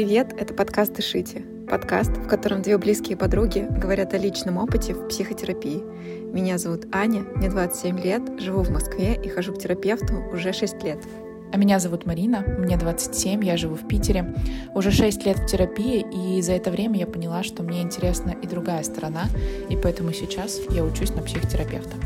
[0.00, 0.32] привет!
[0.38, 1.42] Это подкаст «Дышите».
[1.68, 5.82] Подкаст, в котором две близкие подруги говорят о личном опыте в психотерапии.
[6.32, 10.82] Меня зовут Аня, мне 27 лет, живу в Москве и хожу к терапевту уже 6
[10.84, 11.04] лет.
[11.52, 14.34] А меня зовут Марина, мне 27, я живу в Питере.
[14.74, 18.46] Уже 6 лет в терапии, и за это время я поняла, что мне интересна и
[18.46, 19.24] другая сторона,
[19.68, 21.96] и поэтому сейчас я учусь на психотерапевта.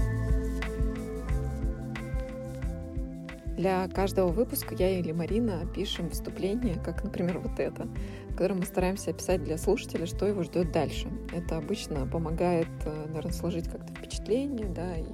[3.64, 7.88] Для каждого выпуска я или Марина пишем вступление, как, например, вот это,
[8.28, 11.08] в котором мы стараемся описать для слушателя, что его ждет дальше.
[11.32, 15.06] Это обычно помогает, э, наверное, сложить как-то впечатление, да, и,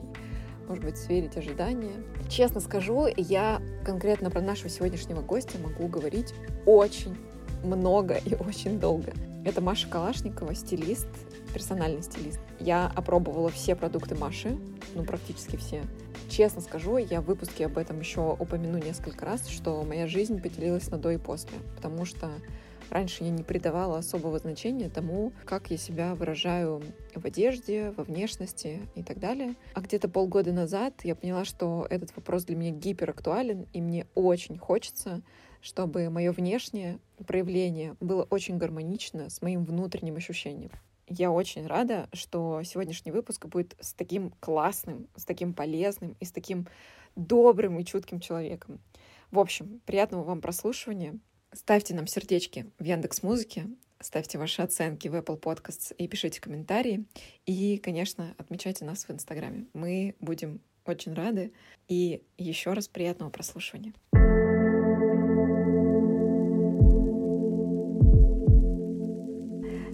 [0.66, 2.02] может быть, сверить ожидания.
[2.28, 6.34] Честно скажу, я конкретно про нашего сегодняшнего гостя могу говорить
[6.66, 7.16] очень
[7.62, 9.12] много и очень долго.
[9.44, 11.06] Это Маша Калашникова, стилист,
[11.54, 12.40] персональный стилист.
[12.58, 14.58] Я опробовала все продукты Маши,
[14.96, 15.82] ну, практически все.
[16.30, 20.88] Честно скажу, я в выпуске об этом еще упомяну несколько раз, что моя жизнь поделилась
[20.88, 22.30] на до и после, потому что
[22.88, 26.84] раньше я не придавала особого значения тому, как я себя выражаю
[27.16, 29.56] в одежде, во внешности и так далее.
[29.74, 34.56] А где-то полгода назад я поняла, что этот вопрос для меня гиперактуален, и мне очень
[34.56, 35.22] хочется
[35.62, 40.70] чтобы мое внешнее проявление было очень гармонично с моим внутренним ощущением.
[41.12, 46.30] Я очень рада, что сегодняшний выпуск будет с таким классным, с таким полезным и с
[46.30, 46.68] таким
[47.16, 48.80] добрым и чутким человеком.
[49.32, 51.18] В общем, приятного вам прослушивания.
[51.52, 53.66] Ставьте нам сердечки в Яндекс Музыке,
[53.98, 57.04] ставьте ваши оценки в Apple Podcasts и пишите комментарии.
[57.44, 59.66] И, конечно, отмечайте нас в Инстаграме.
[59.72, 61.52] Мы будем очень рады.
[61.88, 63.94] И еще раз приятного прослушивания.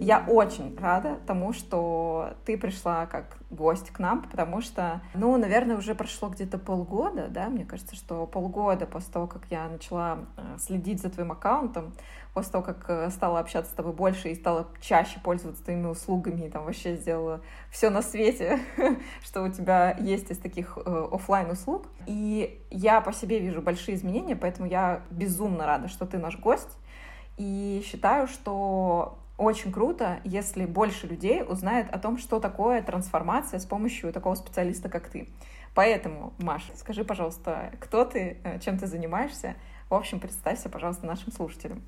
[0.07, 5.77] Я очень рада тому, что ты пришла как гость к нам, потому что, ну, наверное,
[5.77, 10.59] уже прошло где-то полгода, да, мне кажется, что полгода после того, как я начала э,
[10.61, 11.93] следить за твоим аккаунтом,
[12.35, 16.47] после того, как э, стала общаться с тобой больше и стала чаще пользоваться твоими услугами,
[16.47, 17.41] и там вообще сделала
[17.73, 18.61] все на свете,
[19.25, 21.89] что у тебя есть из таких э, офлайн услуг.
[22.07, 26.79] И я по себе вижу большие изменения, поэтому я безумно рада, что ты наш гость.
[27.39, 33.67] И считаю, что очень круто, если больше людей узнает о том, что такое трансформация с
[33.67, 35.29] помощью такого специалиста, как ты.
[35.75, 39.57] Поэтому, Маша, скажи, пожалуйста, кто ты, э, чем ты занимаешься?
[39.91, 41.83] В общем, представься, пожалуйста, нашим слушателям.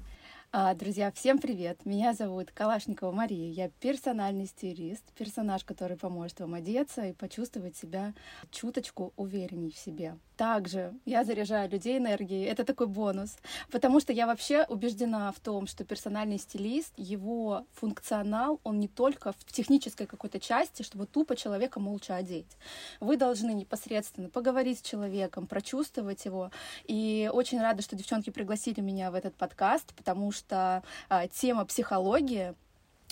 [0.51, 1.85] А, друзья, всем привет!
[1.85, 3.53] Меня зовут Калашникова Мария.
[3.53, 8.15] Я персональный стилист, персонаж, который поможет вам одеться и почувствовать себя
[8.51, 10.17] чуточку уверенней в себе.
[10.39, 12.45] Также я заряжаю людей энергией.
[12.45, 13.37] Это такой бонус.
[13.71, 19.33] Потому что я вообще убеждена в том, что персональный стилист, его функционал, он не только
[19.33, 22.57] в технической какой-то части, чтобы тупо человека молча одеть.
[23.01, 26.53] Вы должны непосредственно поговорить с человеком, прочувствовать его.
[26.85, 31.65] И очень рада, что девчонки пригласили меня в этот подкаст, потому что что а, тема
[31.65, 32.55] психологии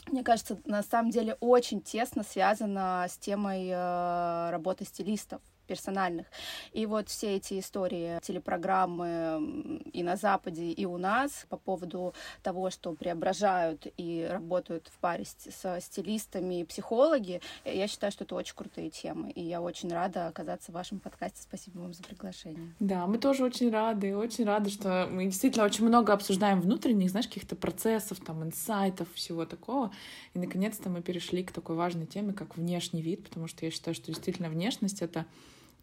[0.06, 6.26] мне кажется, на самом деле очень тесно связана с темой э, работы стилистов персональных.
[6.72, 12.70] И вот все эти истории, телепрограммы и на Западе, и у нас по поводу того,
[12.70, 18.54] что преображают и работают в паре со стилистами и психологи, я считаю, что это очень
[18.54, 19.30] крутые темы.
[19.30, 21.42] И я очень рада оказаться в вашем подкасте.
[21.42, 22.74] Спасибо вам за приглашение.
[22.80, 24.16] Да, мы тоже очень рады.
[24.16, 29.46] Очень рады, что мы действительно очень много обсуждаем внутренних, знаешь, каких-то процессов, там, инсайтов, всего
[29.46, 29.92] такого.
[30.34, 33.94] И, наконец-то, мы перешли к такой важной теме, как внешний вид, потому что я считаю,
[33.94, 35.26] что действительно внешность— это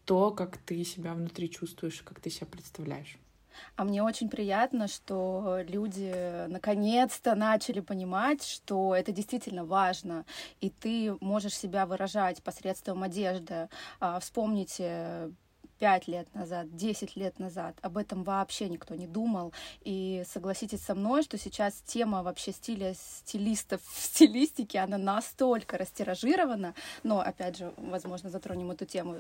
[0.06, 3.18] то, как ты себя внутри чувствуешь, как ты себя представляешь.
[3.76, 10.26] А мне очень приятно, что люди наконец-то начали понимать, что это действительно важно,
[10.60, 13.70] и ты можешь себя выражать посредством одежды.
[14.00, 15.32] А, вспомните
[15.80, 19.54] пять лет назад, десять лет назад об этом вообще никто не думал.
[19.82, 26.74] И согласитесь со мной, что сейчас тема вообще стиля стилистов в стилистике, она настолько растиражирована,
[27.04, 29.16] но, опять же, возможно, затронем эту тему,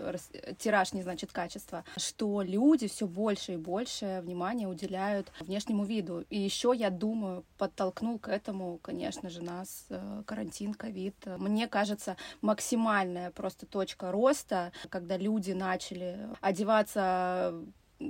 [0.58, 6.26] тираж не значит качество, что люди все больше и больше внимания уделяют внешнему виду.
[6.30, 11.16] И еще, я думаю, подтолкнул к этому, конечно же, нас э, карантин, ковид.
[11.38, 17.54] Мне кажется, максимальная просто точка роста, когда люди начали одеваться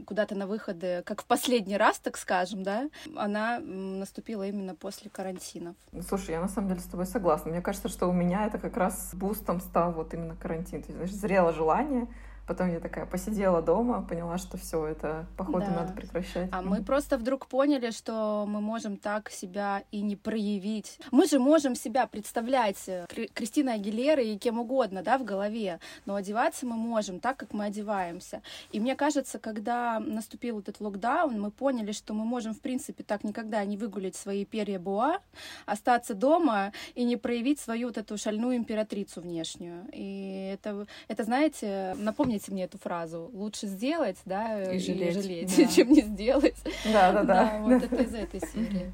[0.08, 5.76] куда-то на выходы, как в последний раз, так скажем, да, она наступила именно после карантинов.
[6.08, 7.52] Слушай, я на самом деле с тобой согласна.
[7.52, 10.82] Мне кажется, что у меня это как раз бустом стал вот именно карантин.
[10.82, 12.08] То есть, знаешь, зрело желание
[12.46, 15.72] Потом я такая посидела дома, поняла, что все это, походу, да.
[15.72, 16.50] надо прекращать.
[16.52, 21.00] А мы просто вдруг поняли, что мы можем так себя и не проявить.
[21.12, 26.16] Мы же можем себя представлять э, Кристиной Агилерой и кем угодно, да, в голове, но
[26.16, 28.42] одеваться мы можем так, как мы одеваемся.
[28.74, 33.24] И мне кажется, когда наступил этот локдаун, мы поняли, что мы можем, в принципе, так
[33.24, 35.20] никогда не выгулить свои перья буа,
[35.66, 39.86] остаться дома и не проявить свою вот эту шальную императрицу внешнюю.
[39.94, 43.30] И это, это знаете, напомню Напомните мне эту фразу.
[43.32, 45.66] Лучше сделать, да, и жалеть, и жалеть да.
[45.76, 46.56] чем не сделать.
[46.92, 47.26] Да, да, да.
[47.26, 48.92] Да, вот это из этой серии.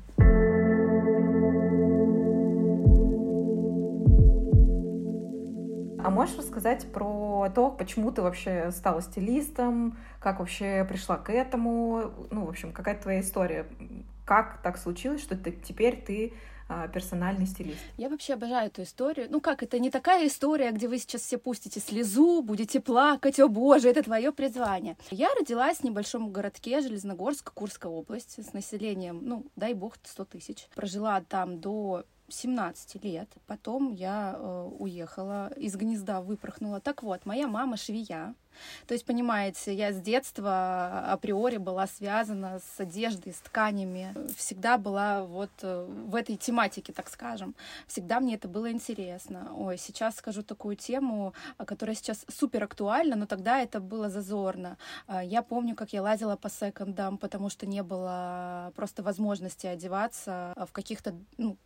[6.04, 12.12] А можешь рассказать про то, почему ты вообще стала стилистом, как вообще пришла к этому,
[12.32, 13.68] ну, в общем, какая твоя история,
[14.26, 16.34] как так случилось, что ты, теперь ты
[16.94, 17.80] персональный стилист.
[17.98, 19.28] Я вообще обожаю эту историю.
[19.30, 23.48] Ну как, это не такая история, где вы сейчас все пустите слезу, будете плакать, о
[23.48, 24.98] боже, это твое призвание.
[25.12, 30.68] Я родилась в небольшом городке Железногорск, Курская область, с населением, ну, дай бог, 100 тысяч.
[30.76, 33.30] Прожила там до 17 лет.
[33.48, 36.80] Потом я э, уехала, из гнезда выпорхнула.
[36.80, 38.36] Так вот, моя мама швея.
[38.88, 44.16] То есть, понимаете, я с детства априори была связана с одеждой, с тканями.
[44.36, 47.56] Всегда была вот э, в этой тематике, так скажем.
[47.88, 49.52] Всегда мне это было интересно.
[49.56, 54.78] Ой, сейчас скажу такую тему, которая сейчас супер актуальна, но тогда это было зазорно.
[55.08, 60.54] А, я помню, как я лазила по секондам, потому что не было просто возможности одеваться
[60.56, 61.58] в каких-то ну,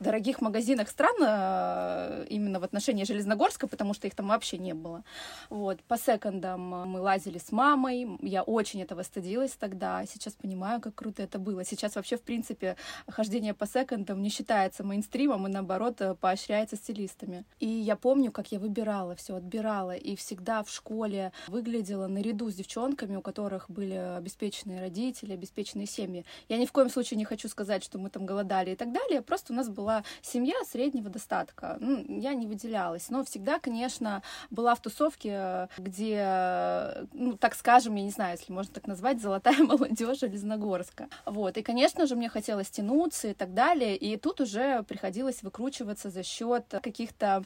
[0.00, 5.02] дорогих магазинах странно именно в отношении Железногорска, потому что их там вообще не было.
[5.50, 5.80] Вот.
[5.82, 11.22] По секондам мы лазили с мамой, я очень этого стыдилась тогда, сейчас понимаю, как круто
[11.22, 11.64] это было.
[11.64, 12.76] Сейчас вообще, в принципе,
[13.08, 17.44] хождение по секондам не считается мейнстримом и, наоборот, поощряется стилистами.
[17.60, 22.54] И я помню, как я выбирала все, отбирала, и всегда в школе выглядела наряду с
[22.54, 26.24] девчонками, у которых были обеспеченные родители, обеспеченные семьи.
[26.48, 29.22] Я ни в коем случае не хочу сказать, что мы там голодали и так далее,
[29.22, 31.76] просто у нас была семья среднего достатка.
[31.80, 36.07] Ну, я не выделялась, но всегда, конечно, была в тусовке, где,
[37.12, 41.08] ну, так скажем, я не знаю, если можно так назвать, золотая молодежь Железногорска.
[41.26, 41.56] Вот.
[41.56, 43.96] И, конечно же, мне хотелось тянуться и так далее.
[43.96, 47.44] И тут уже приходилось выкручиваться за счет каких-то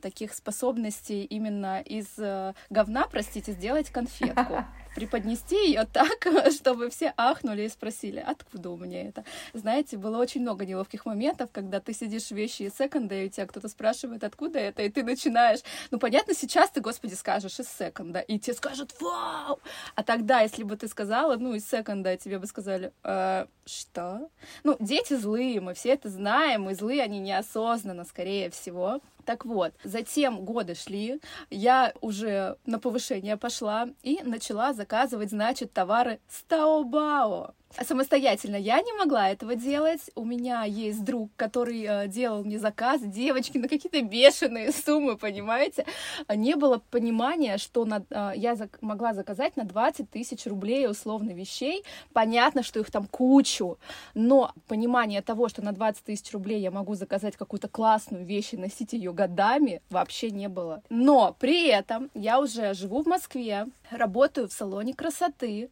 [0.00, 4.64] таких способностей именно из э, говна, простите, сделать конфетку
[4.98, 9.24] преподнести ее так, чтобы все ахнули и спросили, откуда у меня это.
[9.54, 13.28] Знаете, было очень много неловких моментов, когда ты сидишь в вещи из секонда, и у
[13.28, 15.60] тебя кто-то спрашивает, откуда это, и ты начинаешь,
[15.92, 19.60] ну, понятно, сейчас ты, господи, скажешь из секонда, и тебе скажут, вау!
[19.94, 24.28] А тогда, если бы ты сказала, ну, из секонда, тебе бы сказали, э, что?
[24.64, 29.00] Ну, дети злые, мы все это знаем, и злые они неосознанно, скорее всего.
[29.28, 31.20] Так вот, затем годы шли,
[31.50, 37.52] я уже на повышение пошла и начала заказывать, значит, товары с Таобао
[37.82, 40.00] самостоятельно я не могла этого делать.
[40.14, 45.86] У меня есть друг, который э, делал мне заказ, девочки, на какие-то бешеные суммы, понимаете?
[46.28, 51.30] Не было понимания, что на, э, я зак могла заказать на 20 тысяч рублей условно
[51.30, 51.84] вещей.
[52.12, 53.78] Понятно, что их там кучу,
[54.14, 58.56] но понимание того, что на 20 тысяч рублей я могу заказать какую-то классную вещь и
[58.56, 60.82] носить ее годами, вообще не было.
[60.88, 65.70] Но при этом я уже живу в Москве, работаю в салоне красоты,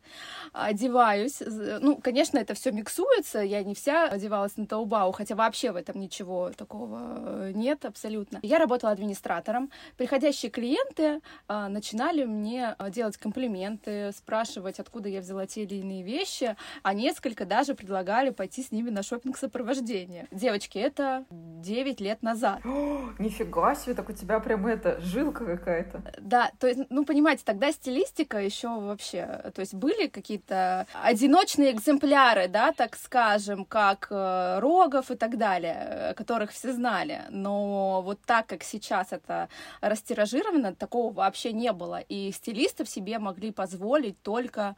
[0.53, 1.43] одеваюсь,
[1.87, 6.00] ну, конечно, это все миксуется, я не вся одевалась на Таубау, хотя вообще в этом
[6.00, 8.40] ничего такого э, нет абсолютно.
[8.43, 9.71] Я работала администратором.
[9.97, 16.02] Приходящие клиенты а, начинали мне а, делать комплименты, спрашивать, откуда я взяла те или иные
[16.02, 20.26] вещи, а несколько даже предлагали пойти с ними на шопинг сопровождение.
[20.33, 22.66] Девочки, это 9 лет назад.
[22.66, 26.02] О, нифига себе, так у тебя прям это жилка какая-то.
[26.19, 32.49] Да, то есть, ну, понимаете, тогда стилистика еще вообще, то есть были какие-то одиночные экземпляры,
[32.49, 37.23] да, так скажем, как э, Рогов и так далее, э, которых все знали.
[37.30, 39.49] Но вот так, как сейчас это
[39.80, 42.00] растиражировано, такого вообще не было.
[42.00, 44.76] И стилистов себе могли позволить только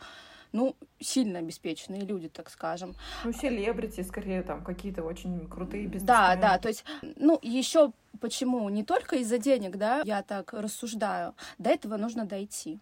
[0.52, 2.95] ну, сильно обеспеченные люди, так скажем.
[3.25, 6.07] Ну, селебрити, скорее, там, какие-то очень крутые бизнесмены.
[6.07, 6.85] Да, да, то есть,
[7.17, 8.69] ну, еще почему?
[8.69, 11.35] Не только из-за денег, да, я так рассуждаю.
[11.59, 12.81] До этого нужно дойти.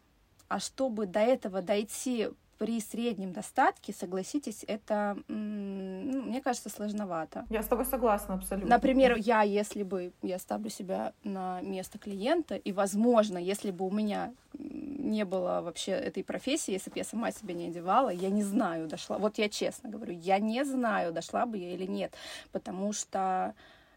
[0.48, 7.44] А чтобы до этого дойти при среднем достатке, согласитесь, это, ну, мне кажется, сложновато.
[7.50, 8.68] Я с тобой согласна абсолютно.
[8.68, 13.90] Например, я, если бы я ставлю себя на место клиента, и, возможно, если бы у
[13.90, 18.42] меня не было вообще этой профессии, если бы я сама себя не одевала, я не
[18.42, 19.18] знаю, дошла.
[19.18, 22.14] Вот я честно говорю, я не знаю, дошла бы я или нет,
[22.52, 23.54] потому что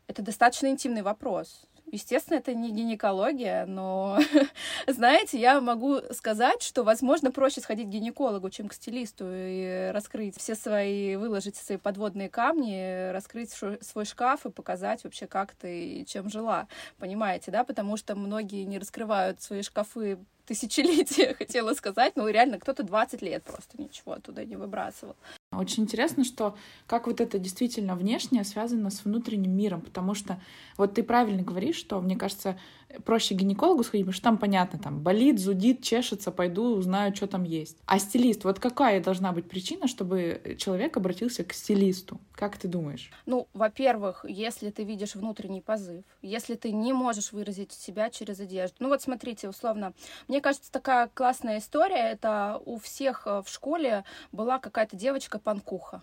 [0.07, 4.19] это достаточно интимный вопрос Естественно, это не гинекология, но,
[4.88, 10.38] знаете, я могу сказать, что, возможно, проще сходить к гинекологу, чем к стилисту и раскрыть
[10.38, 16.05] все свои, выложить свои подводные камни, раскрыть свой шкаф и показать вообще, как ты и
[16.05, 16.67] чем жила.
[17.00, 17.63] Понимаете, да?
[17.63, 23.43] Потому что многие не раскрывают свои шкафы тысячелетия, хотела сказать, но реально кто-то 20 лет
[23.43, 25.15] просто ничего оттуда не выбрасывал.
[25.51, 30.39] Очень интересно, что как вот это действительно внешнее связано с внутренним миром, потому что
[30.77, 32.60] вот ты правильно говоришь, что, мне кажется,
[33.03, 37.44] проще гинекологу сходить, потому что там понятно, там болит, зудит, чешется, пойду, узнаю, что там
[37.44, 37.77] есть.
[37.86, 42.20] А стилист, вот какая должна быть причина, чтобы человек обратился к стилисту?
[42.34, 43.12] Как ты думаешь?
[43.25, 48.75] Ну, во-первых, если ты видишь внутренний позыв, если ты не можешь выразить себя через одежду.
[48.79, 49.94] Ну вот смотрите, условно,
[50.27, 54.96] мне кажется, такая классная история, это у всех э, в школе была какая-то
[55.39, 56.01] девочка-панкуха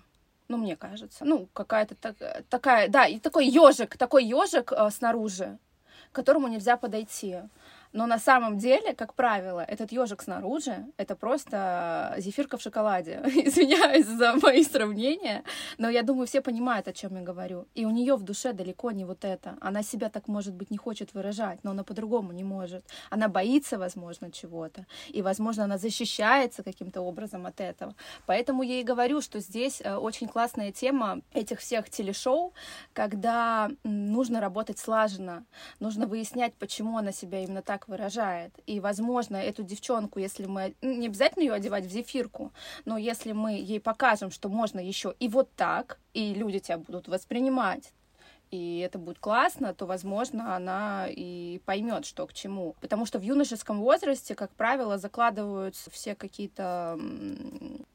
[0.48, 1.24] ну, мне кажется.
[1.24, 2.14] Ну, какая-то так,
[2.48, 5.58] такая, да, и такой ежик, такой ежик э, снаружи,
[6.12, 7.38] к которому нельзя подойти.
[7.96, 13.22] Но на самом деле, как правило, этот ежик снаружи— это просто зефирка в шоколаде.
[13.24, 15.44] Извиняюсь за мои сравнения,
[15.78, 17.66] но я думаю, все понимают, о чем я говорю.
[17.74, 19.56] И у нее в душе далеко не вот это.
[19.62, 22.84] Она себя так, может быть, не хочет выражать, но она по-другому не может.
[23.08, 24.84] Она боится, возможно, чего-то.
[25.08, 27.94] И, возможно, она защищается каким-то образом от этого.
[28.26, 32.52] Поэтому я и говорю, что здесь э, очень классная тема этих всех телешоу,
[32.92, 35.46] когда нужно работать слаженно,
[35.80, 38.52] нужно выяснять, почему она себя именно так выражает.
[38.66, 40.74] И, возможно, эту девчонку, если мы...
[40.82, 42.52] Ну, не обязательно ее одевать в зефирку,
[42.84, 47.08] но если мы ей покажем, что можно еще и вот так, и люди тебя будут
[47.08, 47.92] воспринимать
[48.50, 52.74] и это будет классно, то, возможно, она и поймет, что к чему.
[52.80, 56.98] Потому что в юношеском возрасте, как правило, закладываются все какие-то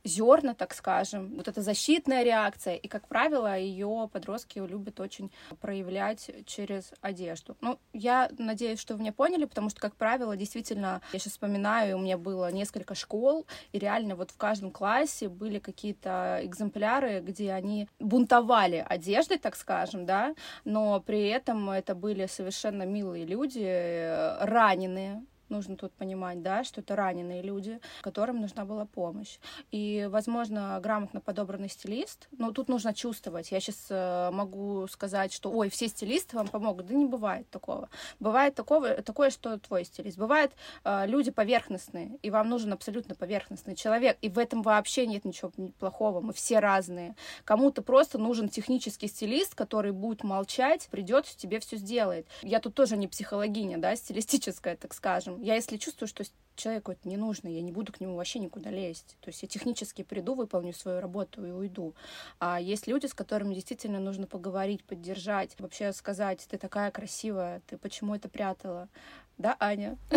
[0.04, 6.30] зерна, так скажем, вот эта защитная реакция, и, как правило, ее подростки любят очень проявлять
[6.46, 7.56] через одежду.
[7.62, 11.98] Ну, я надеюсь, что вы меня поняли, потому что, как правило, действительно, я сейчас вспоминаю,
[11.98, 17.52] у меня было несколько школ, и реально вот в каждом классе были какие-то экземпляры, где
[17.52, 20.34] они бунтовали одеждой, так скажем, да,
[20.66, 26.82] но при этом это были совершенно милые люди, э, раненые, нужно тут понимать, да, что
[26.82, 29.38] это раненые люди, которым нужна была помощь.
[29.70, 33.52] И, возможно, грамотно подобранный стилист, но тут нужно чувствовать.
[33.52, 36.88] Я сейчас э, могу сказать, что, ой, все стилисты вам помогут.
[36.88, 37.90] Да не бывает такого.
[38.20, 40.18] Бывает такого, такое, что твой стилист.
[40.18, 40.52] Бывает
[40.84, 45.52] э, люди поверхностные, и вам нужен абсолютно поверхностный человек, и в этом вообще нет ничего
[45.80, 46.22] плохого.
[46.22, 47.16] Мы все разные.
[47.44, 52.28] Кому-то просто нужен технический стилист, который будет молчать, придет, тебе все сделает.
[52.42, 55.41] Я тут тоже не психологиня, да, стилистическая, так скажем.
[55.42, 56.24] Я если чувствую, что
[56.56, 59.18] человеку это не нужно, я не буду к нему вообще никуда лезть.
[59.22, 61.96] То есть я технически приду, выполню свою работу и уйду.
[62.40, 67.80] А есть люди, с которыми действительно нужно поговорить, поддержать, вообще сказать, ты такая красивая, ты
[67.80, 68.88] почему это прятала?
[69.40, 69.98] Да, Аня?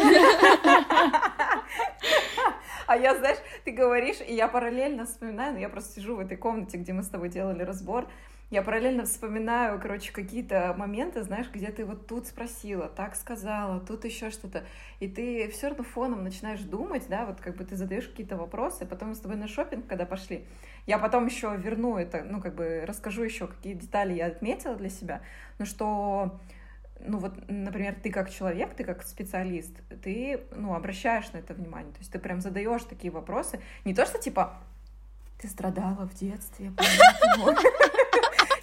[2.87, 6.37] А я, знаешь, ты говоришь, и я параллельно вспоминаю, но я просто сижу в этой
[6.37, 8.11] комнате, где мы с тобой делали разбор,
[8.51, 14.05] я параллельно вспоминаю, короче, какие-то моменты, знаешь, где ты вот тут спросила, так сказала, тут
[14.05, 14.65] еще что-то,
[15.01, 18.87] и ты все равно фоном начинаешь думать, да, вот как бы ты задаешь какие-то вопросы,
[18.87, 20.47] потом мы с тобой на шопинг, когда пошли,
[20.87, 24.91] я потом еще верну это, ну, как бы расскажу еще, какие детали я отметила для
[24.91, 25.23] себя,
[25.59, 26.39] но что
[27.07, 29.73] ну вот, например, ты как человек, ты как специалист,
[30.03, 34.07] ты, ну, обращаешь на это внимание, то есть ты прям задаешь такие вопросы, не то,
[34.07, 34.59] что типа,
[35.41, 36.73] ты страдала в детстве,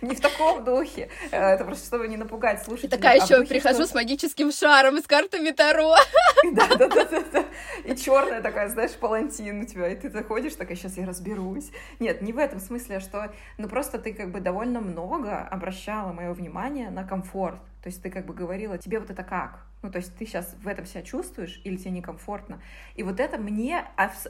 [0.12, 1.10] не в таком духе.
[1.31, 2.88] Э, это просто чтобы не напугать слушателей.
[2.88, 5.96] И такая а еще прихожу с магическим шаром и с картами Таро.
[6.53, 7.46] Да, да, да, да.
[7.86, 11.72] И черная такая, знаешь, палантин у тебя, и ты заходишь, такая, сейчас я разберусь.
[12.00, 16.12] Нет, не в этом смысле, а что, ну просто ты как бы довольно много обращала
[16.12, 17.60] мое внимание на комфорт.
[17.84, 19.65] То есть ты как бы говорила, тебе вот это как?
[19.81, 22.61] Ну, то есть ты сейчас в этом себя чувствуешь или тебе некомфортно.
[22.95, 23.83] И вот это мне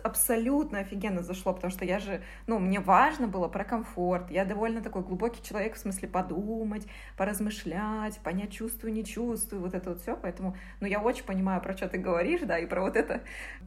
[0.03, 4.31] абсолютно офигенно зашло, потому что я же, ну, мне важно было про комфорт.
[4.31, 9.89] Я довольно такой глубокий человек, в смысле подумать, поразмышлять, понять, чувствую, не чувствую, вот это
[9.89, 10.15] вот все.
[10.15, 13.22] Поэтому, ну, я очень понимаю, про что ты говоришь, да, и про вот это.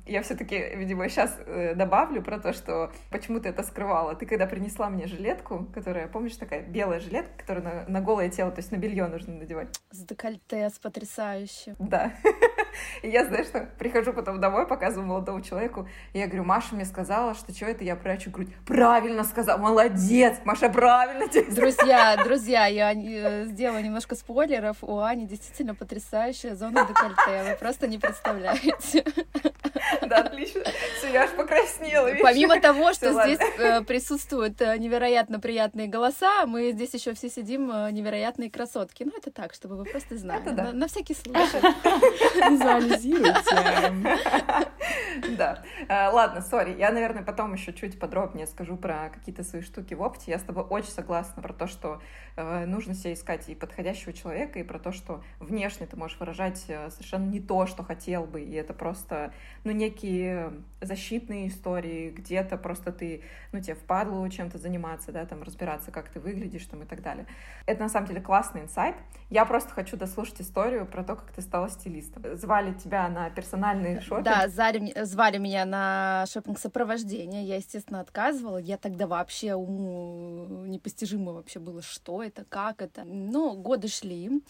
[0.07, 4.15] Я все-таки, видимо, сейчас э, добавлю про то, что почему ты это скрывала.
[4.15, 8.51] Ты когда принесла мне жилетку, которая, помнишь, такая белая жилетка, которая на, на голое тело,
[8.51, 9.79] то есть на белье нужно надевать.
[9.91, 11.74] С декольте, с потрясающе.
[11.79, 12.13] Да.
[13.03, 16.85] И я, знаешь, что, прихожу потом домой, показываю молодому человеку, и я говорю, Маша мне
[16.85, 18.49] сказала, что что это я прячу грудь.
[18.67, 24.79] Правильно сказала, молодец, Маша, правильно тебе Друзья, друзья, я э, сделаю немножко спойлеров.
[24.83, 29.05] У Ани действительно потрясающая зона декольте, вы просто не представляете.
[30.07, 30.63] Да, отлично.
[30.99, 32.11] Все, я аж покраснела.
[32.23, 37.67] Помимо того, что здесь э, присутствуют э, невероятно приятные голоса, мы здесь еще все сидим
[37.93, 39.05] невероятные красотки.
[39.05, 40.51] Ну, это так, чтобы вы просто знали.
[40.51, 40.73] Да.
[40.73, 41.61] На, всякий случай.
[42.65, 43.93] Визуализируйте.
[45.37, 45.63] Да.
[45.89, 46.77] Ладно, сори.
[46.79, 50.31] Я, наверное, потом еще чуть подробнее скажу про какие-то свои штуки в опыте.
[50.31, 52.01] Я с тобой очень согласна про то, что
[52.37, 57.31] нужно себе искать и подходящего человека, и про то, что внешне ты можешь выражать совершенно
[57.31, 59.33] не то, что хотел бы, и это просто,
[59.65, 63.23] ну, некие защитные истории, где-то просто ты,
[63.53, 67.27] ну, тебе впадло чем-то заниматься, да, там, разбираться, как ты выглядишь, там, и так далее.
[67.67, 68.97] Это, на самом деле, классный инсайт.
[69.31, 72.23] Я просто хочу дослушать историю про то, как ты стала стилистом.
[72.37, 74.25] Звали тебя на персональный шопинг?
[74.25, 77.45] Да, звали, звали меня на шопинг сопровождение.
[77.45, 78.59] Я, естественно, отказывала.
[78.59, 83.05] Я тогда вообще уму непостижимо вообще было, что это, как это.
[83.05, 84.43] Но годы шли,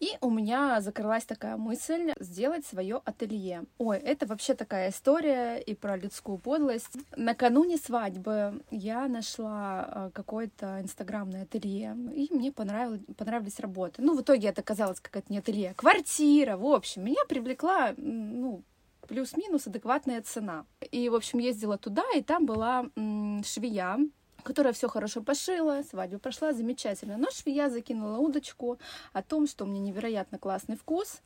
[0.00, 3.64] и у меня закрылась такая мысль сделать свое ателье.
[3.78, 6.96] Ой, это вообще такая история и про людскую подлость.
[7.16, 14.02] Накануне свадьбы я нашла э, какое-то инстаграмное ателье, и мне понравилось, понравились работы.
[14.02, 17.04] Ну, в итоге это казалось какая-то не ателье, а квартира, в общем.
[17.04, 18.62] Меня привлекла, ну,
[19.08, 20.64] плюс-минус адекватная цена.
[20.90, 23.98] И, в общем, ездила туда, и там была м, швея,
[24.42, 27.16] которая все хорошо пошила, свадьба прошла замечательно.
[27.16, 28.78] Но швея закинула удочку
[29.12, 31.20] о том, что у меня невероятно классный вкус,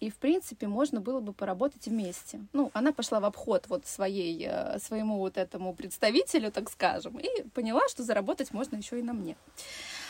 [0.00, 2.40] и, в принципе, можно было бы поработать вместе.
[2.52, 7.42] Ну, она пошла в обход вот своей, э, своему вот этому представителю, так скажем, и
[7.54, 9.36] поняла, что заработать можно еще и на мне.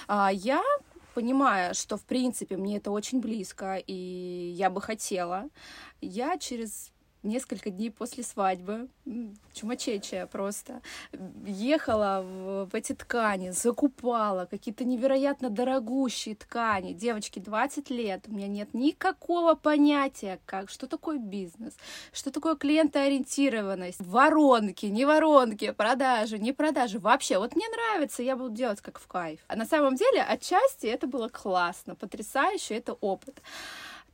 [0.08, 0.62] А я
[1.14, 5.48] понимая, что, в принципе, мне это очень близко, и я бы хотела,
[6.00, 8.88] я через несколько дней после свадьбы,
[9.52, 10.80] чумачечая просто,
[11.46, 16.92] ехала в, эти ткани, закупала какие-то невероятно дорогущие ткани.
[16.92, 21.74] Девочки, 20 лет, у меня нет никакого понятия, как, что такое бизнес,
[22.12, 28.54] что такое клиентоориентированность, воронки, не воронки, продажи, не продажи, вообще, вот мне нравится, я буду
[28.54, 29.40] делать как в кайф.
[29.48, 33.40] А на самом деле, отчасти это было классно, потрясающе, это опыт.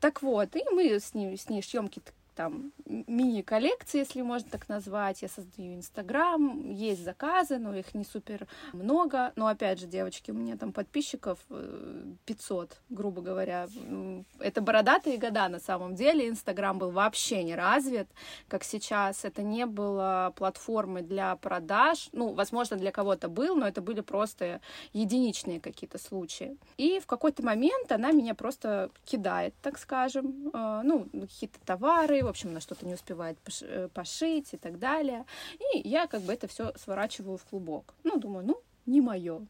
[0.01, 4.69] Так вот, и мы с ней, с ней шьем какие-то там мини-коллекции, если можно так
[4.69, 5.23] назвать.
[5.23, 9.33] Я создаю Инстаграм, есть заказы, но их не супер много.
[9.37, 11.39] Но опять же, девочки, у меня там подписчиков
[12.27, 13.69] 500, э, грубо говоря.
[14.39, 16.29] Это бородатые года на самом деле.
[16.29, 18.09] Инстаграм был вообще не развит,
[18.49, 19.25] как сейчас.
[19.25, 22.11] Это не было платформой для продаж.
[22.13, 24.61] Ну, возможно, для кого-то был, но это были просто
[24.93, 26.59] единичные какие-то случаи.
[26.77, 30.51] И в какой-то момент она меня просто кидает, так скажем.
[30.53, 35.25] Э, ну, какие-то товары, в общем, на что-то не успевает э, пошить и так далее.
[35.75, 37.95] И я как бы это все сворачиваю в клубок.
[38.05, 39.47] Ну, думаю, ну, не мое.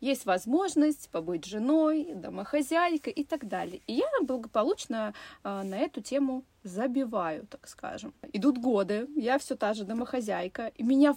[0.00, 3.80] Есть возможность побыть женой, домохозяйкой и так далее.
[3.86, 5.14] И я благополучно
[5.44, 8.12] э, на эту тему забиваю, так скажем.
[8.32, 11.14] Идут годы, я все та же домохозяйка, и меня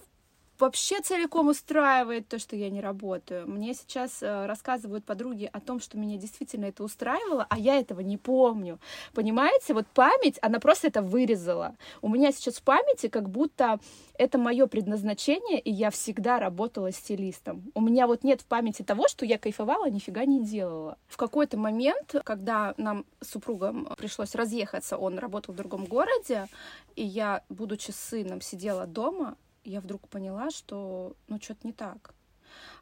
[0.62, 3.50] вообще целиком устраивает то, что я не работаю.
[3.50, 8.00] Мне сейчас э, рассказывают подруги о том, что меня действительно это устраивало, а я этого
[8.02, 8.80] не помню.
[9.14, 11.76] Понимаете, вот память, она просто это вырезала.
[12.02, 13.80] У меня сейчас в памяти как будто
[14.14, 17.72] это мое предназначение, и я всегда работала стилистом.
[17.74, 20.98] У меня вот нет в памяти того, что я кайфовала, нифига не делала.
[21.08, 26.48] В какой-то момент, когда нам с супругом пришлось разъехаться, он работал в другом городе,
[26.96, 32.14] и я, будучи сыном, сидела дома, я вдруг поняла, что ну что-то не так.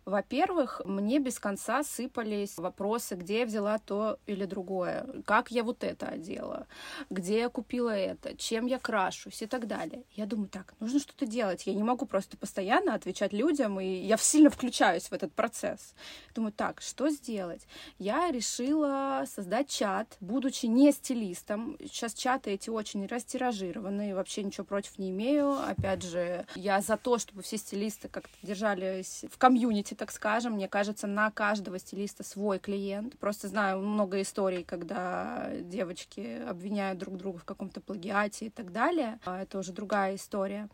[0.06, 5.84] Во-первых, мне без конца сыпались вопросы, где я взяла то или другое, как я вот
[5.84, 6.66] это одела,
[7.10, 10.04] где я купила это, чем я крашусь и так далее.
[10.16, 11.68] Я думаю, так, нужно что-то делать.
[11.68, 15.94] Я не могу просто постоянно отвечать людям, и я сильно включаюсь в этот процесс.
[16.34, 17.68] Думаю, так, что сделать?
[18.00, 21.78] Я решила создать чат, будучи не стилистом.
[21.80, 25.52] Сейчас чаты эти очень растиражированы, вообще ничего против не имею.
[25.52, 29.59] Опять же, я за то, чтобы все стилисты как-то держались в комьюнити,
[29.96, 30.54] так скажем.
[30.54, 33.18] Мне кажется, на каждого стилиста свой клиент.
[33.18, 39.20] Просто знаю много историй, когда девочки обвиняют друг друга в каком-то плагиате и так далее.
[39.26, 40.70] А это уже другая история.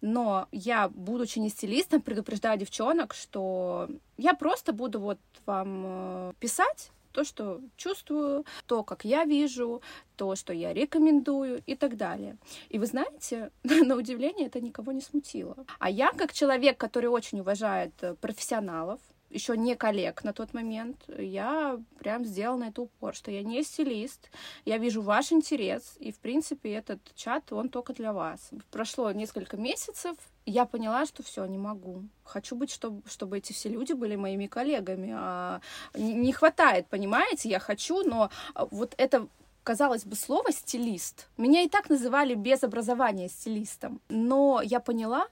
[0.00, 6.90] Но я, будучи не стилистом, предупреждаю девчонок, что я просто буду вот вам э, писать
[7.12, 9.82] то, что чувствую, то, как я вижу,
[10.16, 12.36] то, что я рекомендую и так далее.
[12.68, 15.56] И вы знаете, на удивление это никого не смутило.
[15.78, 21.04] А я, как человек, который очень уважает э, профессионалов, еще не коллег на тот момент,
[21.16, 24.30] я прям сделала на это упор, что я не стилист,
[24.64, 28.50] я вижу ваш интерес, и, в принципе, этот чат, он только для вас.
[28.70, 30.16] Прошло несколько месяцев,
[30.46, 32.04] я поняла, что все, не могу.
[32.24, 35.12] Хочу быть, чтобы, чтобы эти все люди были моими коллегами.
[35.14, 35.60] А
[35.94, 39.28] не хватает, понимаете, я хочу, но а, вот это
[39.62, 41.28] казалось бы, слово стилист.
[41.36, 44.00] Меня и так называли без образования стилистом.
[44.08, 45.28] Но я поняла,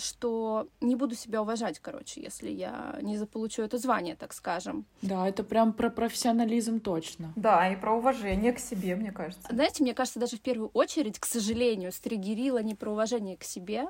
[0.00, 4.84] что не буду себя уважать, короче, если я не заполучу это звание, так скажем.
[5.02, 7.32] Да, это прям про профессионализм точно.
[7.36, 9.46] Да, и про уважение к себе, мне кажется.
[9.50, 13.86] Знаете, мне кажется, даже в первую очередь, к сожалению, стригерила не про уважение к себе,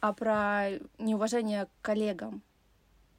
[0.00, 2.42] а про неуважение к коллегам.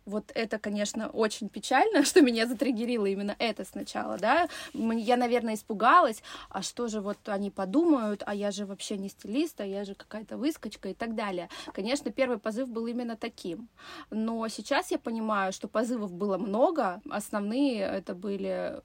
[0.06, 4.50] Вот это, конечно, очень печально, что меня затриггерило именно это сначала, да.
[4.74, 9.62] Я, наверное, испугалась, а что же вот они подумают, а я же вообще не стилист,
[9.62, 11.50] а я же какая-то выскочка и так далее.
[11.74, 13.70] Конечно, первый позыв был именно таким.
[14.10, 17.02] Но сейчас я понимаю, что позывов было много.
[17.10, 18.82] Основные это были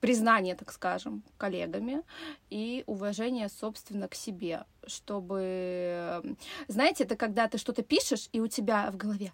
[0.00, 2.02] признания, так скажем, коллегами
[2.50, 6.36] и уважение, собственно, к себе чтобы...
[6.68, 9.32] Знаете, это когда ты что-то пишешь, и у тебя в голове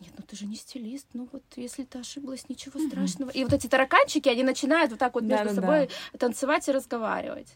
[0.00, 2.88] нет, ну ты же не стилист, ну вот если ты ошиблась, ничего mm-hmm.
[2.88, 3.30] страшного.
[3.30, 5.60] И вот эти тараканчики, они начинают вот так вот между Да-да-да.
[5.60, 7.54] собой танцевать и разговаривать.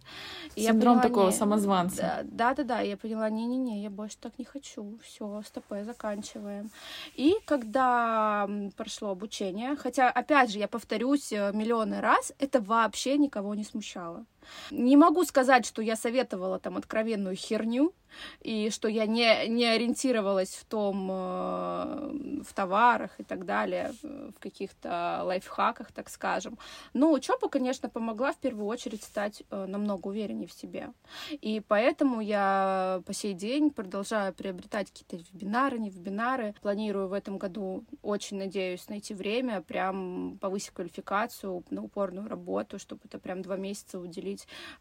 [0.54, 1.36] И Синдром поняла, такого не...
[1.36, 2.20] самозванца.
[2.24, 6.70] Да-да-да, я поняла, не-не-не, я больше так не хочу, все, стопэ, заканчиваем.
[7.14, 13.54] И когда прошло обучение, хотя, опять же, я повторюсь э, миллионы раз, это вообще никого
[13.54, 14.24] не смущало.
[14.70, 17.92] Не могу сказать, что я советовала там откровенную херню,
[18.40, 24.38] и что я не, не ориентировалась в том, э, в товарах и так далее, в
[24.38, 26.58] каких-то лайфхаках, так скажем.
[26.92, 30.90] Но учеба, конечно, помогла в первую очередь стать э, намного увереннее в себе.
[31.30, 36.54] И поэтому я по сей день продолжаю приобретать какие-то вебинары, не вебинары.
[36.62, 43.02] Планирую в этом году, очень надеюсь, найти время, прям повысить квалификацию на упорную работу, чтобы
[43.04, 44.29] это прям два месяца уделить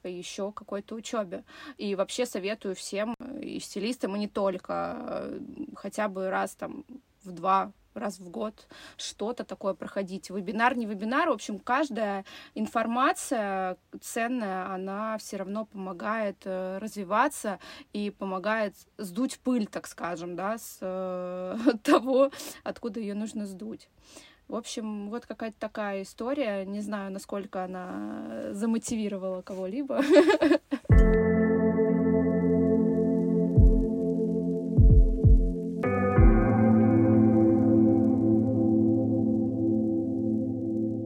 [0.04, 1.44] еще какой-то учебе.
[1.78, 5.40] И вообще советую всем и стилистам, и не только, э,
[5.76, 6.86] хотя бы раз там
[7.24, 10.30] в два раз в год что-то такое проходить.
[10.30, 17.60] Вебинар, не вебинар, в общем, каждая информация ценная, она все равно помогает э, развиваться
[17.94, 22.32] и помогает сдуть пыль, так скажем, да, с э, того,
[22.64, 23.90] откуда ее нужно сдуть.
[24.50, 26.66] В общем, вот какая-то такая история.
[26.66, 30.02] Не знаю, насколько она замотивировала кого-либо.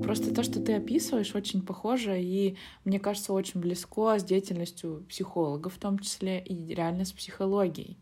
[0.04, 5.74] Просто то, что ты описываешь, очень похоже и, мне кажется, очень близко с деятельностью психологов
[5.74, 7.98] в том числе и реально с психологией.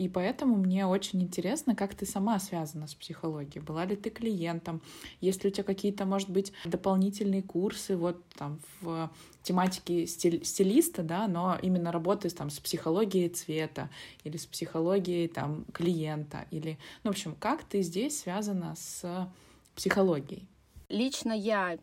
[0.00, 3.62] И поэтому мне очень интересно, как ты сама связана с психологией.
[3.62, 4.80] Была ли ты клиентом?
[5.20, 9.10] Есть ли у тебя какие-то, может быть, дополнительные курсы вот там в
[9.42, 13.90] тематике стиль, стилиста, да, но именно работаешь там с психологией цвета
[14.24, 19.30] или с психологией там клиента или, ну, в общем, как ты здесь связана с
[19.76, 20.48] психологией?
[20.88, 21.76] Лично я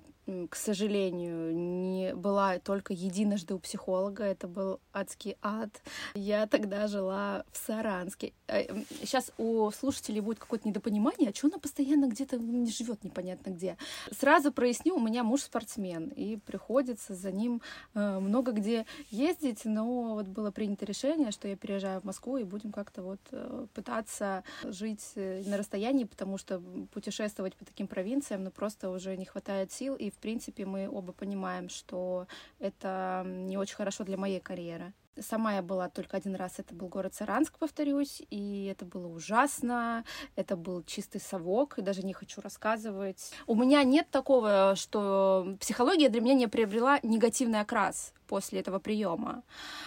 [0.50, 4.24] к сожалению, не была только единожды у психолога.
[4.26, 5.70] Это был адский ад.
[6.16, 8.34] Я тогда жила в Саранске.
[9.00, 13.52] Сейчас э, у слушателей будет какое-то недопонимание, а что она постоянно где-то не живет непонятно
[13.52, 13.78] где.
[14.12, 17.62] Сразу проясню, у меня муж спортсмен, и приходится за ним
[17.94, 22.44] э, много где ездить, но вот было принято решение, что я переезжаю в Москву и
[22.44, 26.62] будем как-то вот э, пытаться жить на расстоянии, потому что
[26.94, 31.14] путешествовать по таким провинциям, ну просто уже не хватает сил, и в принципе, мы оба
[31.14, 32.28] понимаем, что
[32.60, 34.94] это не очень хорошо для моей карьеры.
[35.20, 40.04] Сама я была только один раз, это был город Саранск, повторюсь, и это было ужасно,
[40.36, 43.32] это был чистый совок, и даже не хочу рассказывать.
[43.48, 49.44] У меня нет такого, что психология для меня не приобрела негативный окрас после этого приема.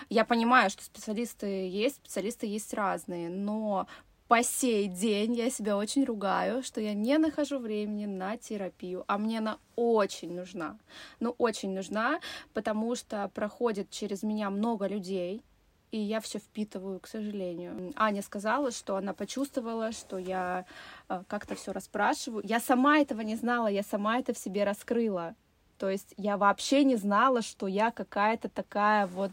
[0.09, 3.87] Я понимаю, что специалисты есть, специалисты есть разные, но
[4.31, 9.19] по сей день я себя очень ругаю, что я не нахожу времени на терапию, а
[9.19, 10.79] мне она очень нужна.
[11.19, 12.21] Ну, очень нужна,
[12.55, 15.43] потому что проходит через меня много людей,
[15.91, 17.93] и я все впитываю, к сожалению.
[17.97, 20.65] Аня сказала, что она почувствовала, что я
[21.09, 22.45] э, как-то все расспрашиваю.
[22.47, 25.35] Я сама этого не знала, я сама это в себе раскрыла.
[25.77, 29.33] То есть я вообще не знала, что я какая-то такая вот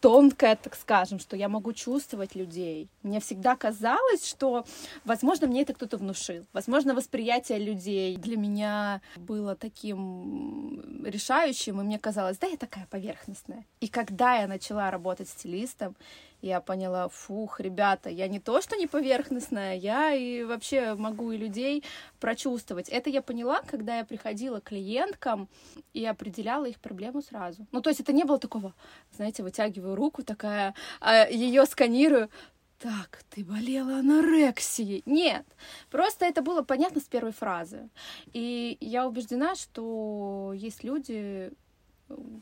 [0.00, 2.88] тонкая, так скажем, что я могу чувствовать людей.
[3.02, 4.64] Мне всегда казалось, что,
[5.04, 6.44] возможно, мне это кто-то внушил.
[6.52, 13.64] Возможно, восприятие людей для меня было таким решающим, и мне казалось, да, я такая поверхностная.
[13.80, 15.96] И когда я начала работать стилистом,
[16.42, 21.36] я поняла, фух, ребята, я не то, что не поверхностная, я и вообще могу и
[21.36, 21.84] людей
[22.20, 22.88] прочувствовать.
[22.88, 25.48] Это я поняла, когда я приходила к клиенткам
[25.92, 27.66] и определяла их проблему сразу.
[27.72, 28.74] Ну, то есть это не было такого,
[29.12, 32.30] знаете, вытягиваю руку такая, а ее сканирую,
[32.78, 35.02] так, ты болела анорексией.
[35.06, 35.46] Нет,
[35.90, 37.88] просто это было понятно с первой фразы.
[38.34, 41.52] И я убеждена, что есть люди,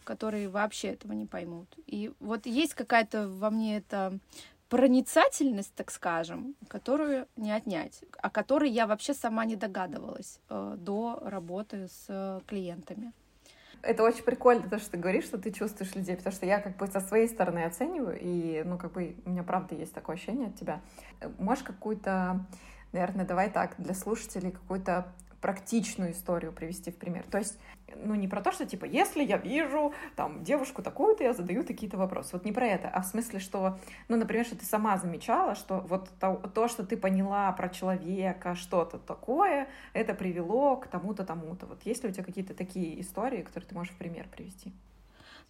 [0.04, 1.68] которые вообще этого не поймут.
[1.86, 4.18] И вот есть какая-то во мне эта
[4.68, 11.20] проницательность, так скажем, которую не отнять, о которой я вообще сама не догадывалась э, до
[11.22, 13.12] работы с э, клиентами.
[13.82, 16.76] Это очень прикольно, то, что ты говоришь, что ты чувствуешь людей, потому что я как
[16.78, 20.48] бы со своей стороны оцениваю, и, ну, как бы у меня правда есть такое ощущение
[20.48, 20.80] от тебя.
[21.38, 22.46] Можешь какую-то,
[22.92, 25.12] наверное, давай так, для слушателей какую-то
[25.44, 27.26] практичную историю привести в пример.
[27.30, 27.58] То есть,
[27.96, 31.98] ну, не про то, что, типа, если я вижу, там, девушку такую-то, я задаю какие-то
[31.98, 32.30] вопросы.
[32.32, 33.78] Вот не про это, а в смысле, что,
[34.08, 38.54] ну, например, что ты сама замечала, что вот то, то что ты поняла про человека,
[38.54, 41.66] что-то такое, это привело к тому-то, тому-то.
[41.66, 44.72] Вот есть ли у тебя какие-то такие истории, которые ты можешь в пример привести?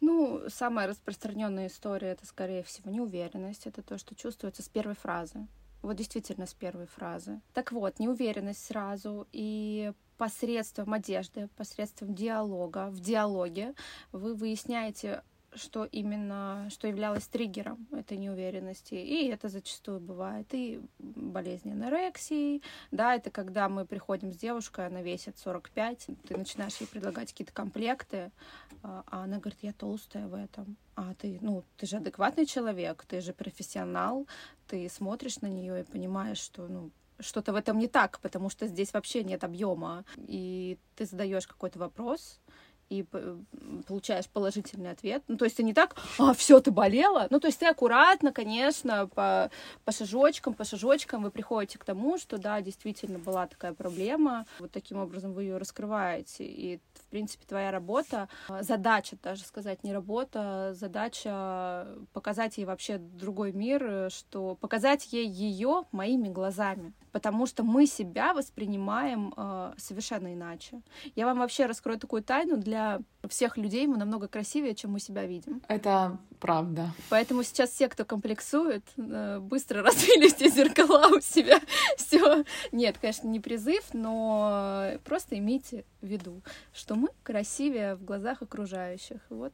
[0.01, 3.69] Ну, самая распространенная история это, скорее всего, неуверенность.
[3.69, 5.47] Это то, что чувствуется с первой фразы.
[5.85, 7.42] Вот действительно с первой фразы.
[7.53, 13.75] Так вот, неуверенность сразу и посредством одежды, посредством диалога, в диалоге
[14.11, 15.23] вы выясняете
[15.55, 18.95] что именно, что являлось триггером этой неуверенности.
[18.95, 25.03] И это зачастую бывает и болезнь анорексии, да, это когда мы приходим с девушкой, она
[25.03, 28.31] весит 45, ты начинаешь ей предлагать какие-то комплекты,
[28.83, 30.77] а, а она говорит, я толстая в этом.
[30.97, 34.27] А ты, ну, ты же адекватный человек, ты же профессионал,
[34.69, 36.90] ты смотришь на нее и понимаешь, что, ну,
[37.21, 40.05] что-то в этом не так, потому что здесь вообще нет объема.
[40.17, 42.40] И ты задаешь какой-то вопрос,
[42.90, 43.05] и
[43.87, 45.23] получаешь положительный ответ.
[45.29, 47.27] Ну, то есть ты не так, а, все, ты болела.
[47.31, 49.51] Ну, то есть ты аккуратно, конечно, по,
[49.85, 54.47] по шажочкам, по шажочкам вы приходите к тому, что, да, действительно была такая проблема.
[54.59, 56.44] Вот таким образом вы ее раскрываете.
[56.44, 56.81] И,
[57.14, 58.29] принципе, твоя работа,
[58.61, 65.85] задача, даже сказать, не работа, задача показать ей вообще другой мир, что показать ей ее
[65.92, 70.83] моими глазами потому что мы себя воспринимаем э, совершенно иначе.
[71.14, 72.98] Я вам вообще раскрою такую тайну для
[73.29, 75.63] всех людей, мы намного красивее, чем мы себя видим.
[75.69, 76.93] Это правда.
[77.11, 81.61] Поэтому сейчас все, кто комплексует, э, быстро развили все зеркала у себя.
[81.97, 82.45] Все.
[82.73, 89.21] Нет, конечно, не призыв, но просто имейте в виду, что мы красивее в глазах окружающих.
[89.31, 89.53] Вот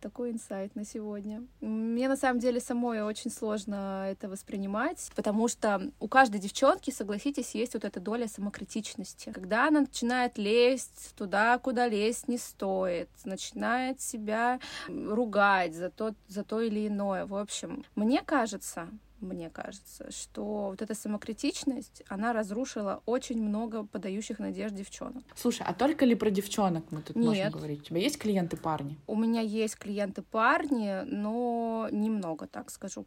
[0.00, 1.42] такой инсайт на сегодня.
[1.60, 7.54] Мне на самом деле самой очень сложно это воспринимать, потому что у каждой девчонки, согласитесь,
[7.54, 9.30] есть вот эта доля самокритичности.
[9.32, 16.44] Когда она начинает лезть туда, куда лезть не стоит, начинает себя ругать за то, за
[16.44, 17.26] то или иное.
[17.26, 18.88] В общем, мне кажется,
[19.20, 25.24] мне кажется, что вот эта самокритичность, она разрушила очень много подающих надежд девчонок.
[25.34, 27.26] Слушай, а только ли про девчонок мы тут Нет.
[27.26, 27.80] можем говорить?
[27.80, 28.98] У тебя есть клиенты парни?
[29.06, 33.04] У меня есть клиенты парни, но немного, так скажу.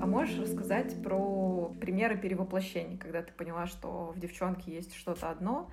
[0.00, 5.70] А можешь рассказать про примеры перевоплощений, когда ты поняла, что в девчонке есть что-то одно,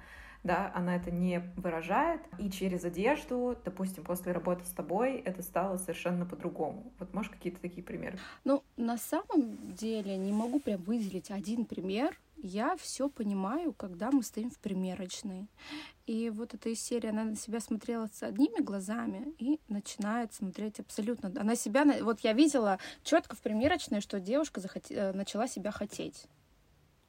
[0.47, 5.77] да, она это не выражает, и через одежду, допустим, после работы с тобой это стало
[5.77, 6.91] совершенно по-другому.
[6.99, 8.17] Вот можешь какие-то такие примеры?
[8.43, 14.23] Ну, на самом деле не могу прям выделить один пример, я все понимаю, когда мы
[14.23, 15.47] стоим в примерочной.
[16.05, 21.31] И вот эта серия, она на себя смотрела с одними глазами и начинает смотреть абсолютно.
[21.39, 24.85] Она себя, вот я видела четко в примерочной, что девушка захот...
[24.89, 26.27] Э, начала себя хотеть.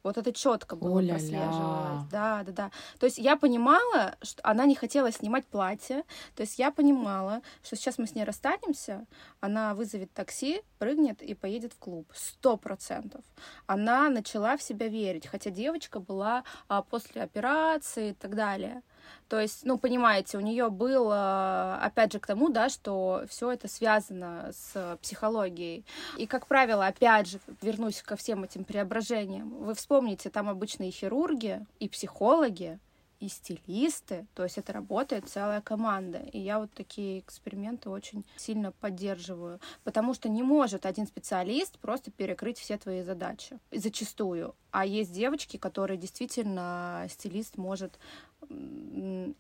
[0.04, 1.14] Вот это четко было О-ля-ля.
[1.14, 2.04] прослеживалось.
[2.11, 2.70] Да, да, да.
[2.98, 6.04] То есть я понимала, что она не хотела снимать платье.
[6.37, 9.06] То есть я понимала, что сейчас мы с ней расстанемся,
[9.40, 12.11] она вызовет такси, прыгнет и поедет в клуб.
[12.14, 13.24] Сто процентов.
[13.66, 18.82] Она начала в себя верить, хотя девочка была а, после операции и так далее.
[19.29, 23.68] То есть, ну, понимаете, у нее было, опять же, к тому, да, что все это
[23.68, 25.85] связано с психологией.
[26.16, 29.51] И, как правило, опять же, вернусь ко всем этим преображениям.
[29.64, 32.79] Вы вспомните, там обычно и хирурги, и психологи,
[33.21, 36.18] и стилисты, то есть это работает целая команда.
[36.33, 42.12] И я вот такие эксперименты очень сильно поддерживаю, потому что не может один специалист просто
[42.12, 44.55] перекрыть все твои задачи, зачастую.
[44.70, 47.98] А есть девочки, которые действительно стилист может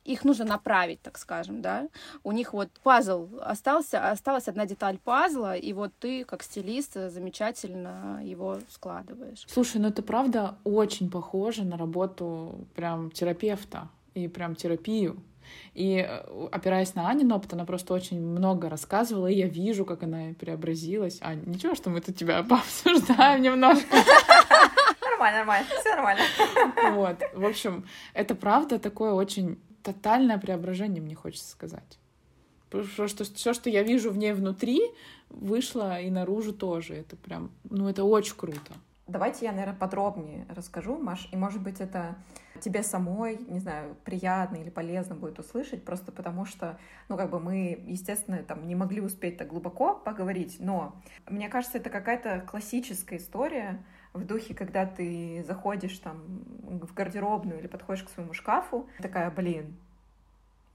[0.04, 1.88] их нужно направить, так скажем, да.
[2.24, 8.20] У них вот пазл остался, осталась одна деталь пазла, и вот ты, как стилист, замечательно
[8.22, 9.46] его складываешь.
[9.48, 15.22] Слушай, ну это правда очень похоже на работу прям терапевта и прям терапию.
[15.74, 20.02] И э, опираясь на Анин опыт, она просто очень много рассказывала, и я вижу, как
[20.02, 21.18] она преобразилась.
[21.20, 23.96] А ничего, что мы тут тебя пообсуждаем немножко.
[25.18, 26.22] Нормально, нормально, все нормально.
[26.92, 31.98] Вот, в общем, это правда такое очень тотальное преображение, мне хочется сказать.
[32.70, 34.80] Потому что все, что я вижу в ней внутри,
[35.28, 36.94] вышло и наружу тоже.
[36.94, 38.72] Это прям, ну, это очень круто.
[39.08, 42.14] Давайте я, наверное, подробнее расскажу, Маш, и, может быть, это
[42.60, 46.78] тебе самой, не знаю, приятно или полезно будет услышать, просто потому что,
[47.08, 50.94] ну, как бы мы, естественно, там не могли успеть так глубоко поговорить, но
[51.26, 53.82] мне кажется, это какая-то классическая история
[54.18, 59.76] в духе, когда ты заходишь там в гардеробную или подходишь к своему шкафу, такая, блин,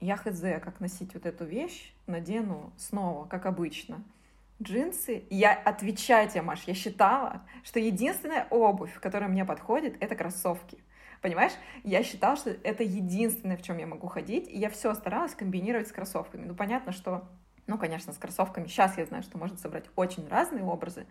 [0.00, 4.02] я хз, как носить вот эту вещь, надену снова, как обычно
[4.62, 5.24] джинсы.
[5.30, 10.78] Я отвечаю тебе, Маш, я считала, что единственная обувь, которая мне подходит, это кроссовки.
[11.20, 11.52] Понимаешь?
[11.84, 15.88] Я считала, что это единственное, в чем я могу ходить, и я все старалась комбинировать
[15.88, 16.44] с кроссовками.
[16.44, 17.26] Ну, понятно, что
[17.66, 18.66] ну, конечно, с кроссовками.
[18.66, 21.06] Сейчас я знаю, что можно собрать очень разные образы,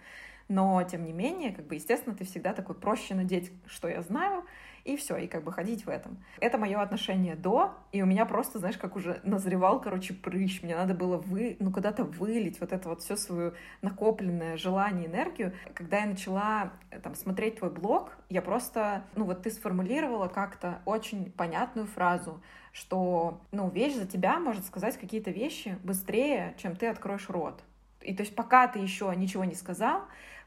[0.47, 4.43] но, тем не менее, как бы, естественно, ты всегда такой проще надеть, что я знаю,
[4.83, 6.17] и все, и как бы ходить в этом.
[6.41, 10.61] Это мое отношение до, и у меня просто, знаешь, как уже назревал, короче, прыщ.
[10.61, 15.53] Мне надо было вы, ну, куда-то вылить вот это вот все свое накопленное желание, энергию.
[15.73, 20.81] Когда я начала э, там смотреть твой блог, я просто, ну, вот ты сформулировала как-то
[20.85, 22.41] очень понятную фразу,
[22.73, 27.63] что, ну, вещь за тебя может сказать какие-то вещи быстрее, чем ты откроешь рот.
[28.01, 30.01] И то есть пока ты еще ничего не сказал,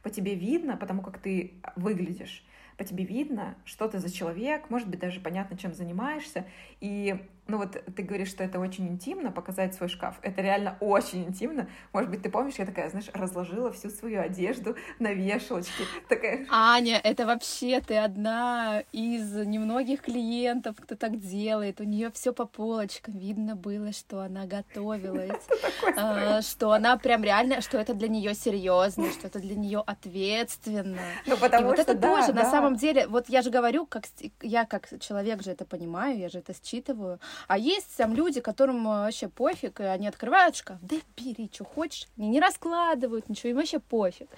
[0.06, 4.86] по тебе видно, потому как ты выглядишь, по тебе видно, что ты за человек, может
[4.86, 6.44] быть, даже понятно, чем занимаешься.
[6.80, 7.16] И
[7.48, 10.18] ну вот ты говоришь, что это очень интимно, показать свой шкаф.
[10.22, 11.68] Это реально очень интимно.
[11.92, 15.84] Может быть, ты помнишь, я такая, знаешь, разложила всю свою одежду на вешалочке.
[16.08, 16.46] Такая...
[16.50, 21.80] Аня, это вообще ты одна из немногих клиентов, кто так делает.
[21.80, 23.16] У нее все по полочкам.
[23.18, 25.46] Видно было, что она готовилась,
[25.96, 30.98] а, что она прям реально, что это для нее серьезно, что это для нее ответственно.
[31.26, 34.04] Ну, потому И вот что, это тоже, на самом деле, вот я же говорю, как
[34.42, 37.20] я как человек же это понимаю, я же это считываю.
[37.48, 41.64] А есть там люди, которым э, вообще пофиг, и они открывают шкаф, да бери, что
[41.64, 44.28] хочешь, они не раскладывают ничего, им вообще пофиг.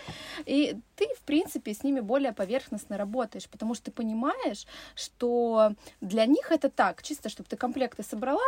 [0.46, 6.26] И ты, в принципе, с ними более поверхностно работаешь, потому что ты понимаешь, что для
[6.26, 8.40] них это так, чисто, чтобы ты комплекты собрала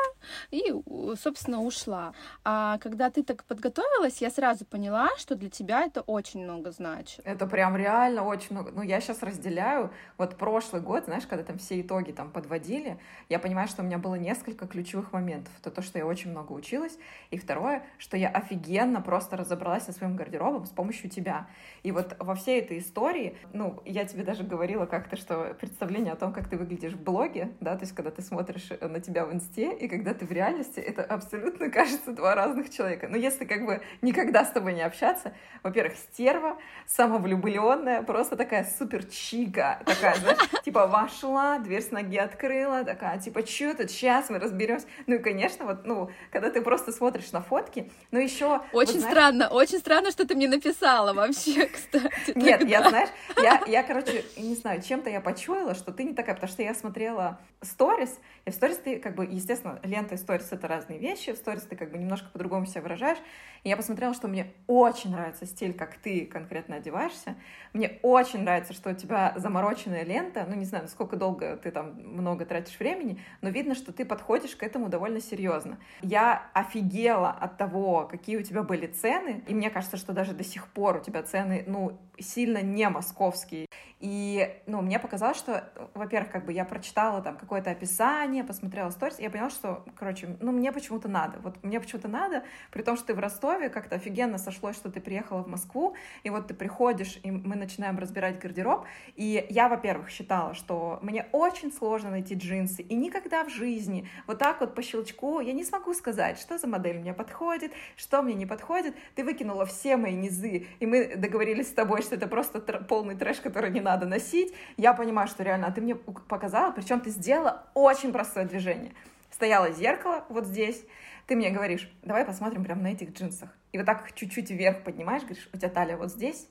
[0.50, 0.74] и,
[1.20, 2.12] собственно, ушла.
[2.44, 7.20] А когда ты так подготовилась, я сразу поняла, что для тебя это очень много значит.
[7.24, 8.72] Это прям реально очень много.
[8.72, 9.92] Ну, я сейчас разделяю.
[10.18, 13.98] Вот прошлый год, знаешь, когда там все итоги там подводили, я понимаю, что у меня
[13.98, 15.52] было несколько несколько ключевых моментов.
[15.60, 16.98] Это то, что я очень много училась.
[17.30, 21.46] И второе, что я офигенно просто разобралась со своим гардеробом с помощью тебя.
[21.82, 26.16] И вот во всей этой истории, ну, я тебе даже говорила как-то, что представление о
[26.16, 29.32] том, как ты выглядишь в блоге, да, то есть когда ты смотришь на тебя в
[29.32, 33.08] инсте, и когда ты в реальности, это абсолютно, кажется, два разных человека.
[33.08, 39.04] Но если как бы никогда с тобой не общаться, во-первых, стерва, самовлюбленная, просто такая супер
[39.04, 44.38] чика, такая, знаешь, типа вошла, дверь с ноги открыла, такая, типа, что тут, сейчас мы
[44.38, 44.86] разберемся.
[45.06, 48.60] Ну и, конечно, вот, ну, когда ты просто смотришь на фотки, но еще...
[48.72, 49.12] Очень вот, знаешь...
[49.12, 52.32] странно, очень странно, что ты мне написала вообще, кстати.
[52.34, 56.34] Нет, я, знаешь, я, я, короче, не знаю, чем-то я почуяла, что ты не такая,
[56.34, 60.48] потому что я смотрела сторис, и в сторис ты, как бы, естественно, лента и сторис—
[60.50, 63.18] это разные вещи, в сторис ты, как бы, немножко по-другому себя выражаешь,
[63.62, 67.36] и я посмотрела, что мне очень нравится стиль, как ты конкретно одеваешься,
[67.72, 72.00] мне очень нравится, что у тебя замороченная лента, ну, не знаю, насколько долго ты там
[72.02, 75.78] много тратишь времени, но видно, что ты подходишь к этому довольно серьезно.
[76.02, 80.44] Я офигела от того, какие у тебя были цены, и мне кажется, что даже до
[80.44, 83.66] сих пор у тебя цены, ну, сильно не московские.
[84.00, 89.18] И, ну, мне показалось, что, во-первых, как бы я прочитала там какое-то описание, посмотрела сторис,
[89.18, 91.38] и я поняла, что, короче, ну, мне почему-то надо.
[91.40, 95.00] Вот мне почему-то надо, при том, что ты в Ростове, как-то офигенно сошлось, что ты
[95.00, 100.08] приехала в Москву, и вот ты приходишь, и мы начинаем разбирать гардероб, и я, во-первых,
[100.08, 104.82] считала, что мне очень сложно найти джинсы, и никогда в жизни вот так вот по
[104.82, 108.94] щелчку я не смогу сказать, что за модель мне подходит, что мне не подходит.
[109.14, 113.14] Ты выкинула все мои низы, и мы договорились с тобой, что это просто тр- полный
[113.14, 114.52] трэш, который не надо носить.
[114.76, 118.92] Я понимаю, что реально, а ты мне показала, причем ты сделала очень простое движение.
[119.30, 120.84] Стояло зеркало вот здесь,
[121.28, 123.56] ты мне говоришь, давай посмотрим прямо на этих джинсах.
[123.70, 126.48] И вот так чуть-чуть вверх поднимаешь, говоришь, у тебя талия вот здесь,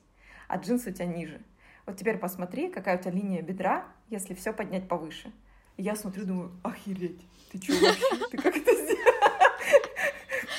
[0.48, 1.42] а джинсы у тебя ниже.
[1.84, 5.30] Вот теперь посмотри, какая у тебя линия бедра, если все поднять повыше.
[5.76, 7.20] И я смотрю, думаю, охереть,
[7.52, 9.09] ты что вообще, ты как это сделала?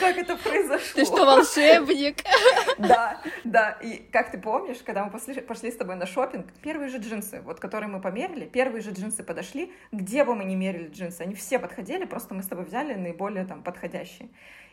[0.01, 0.95] Как это произошло.
[0.95, 2.17] Ты что, волшебник?
[2.77, 3.71] Да, да.
[3.81, 7.59] И как ты помнишь, когда мы пошли, с тобой на шопинг, первые же джинсы, вот
[7.59, 11.59] которые мы померили, первые же джинсы подошли, где бы мы ни мерили джинсы, они все
[11.59, 14.29] подходили, просто мы с тобой взяли наиболее там подходящие.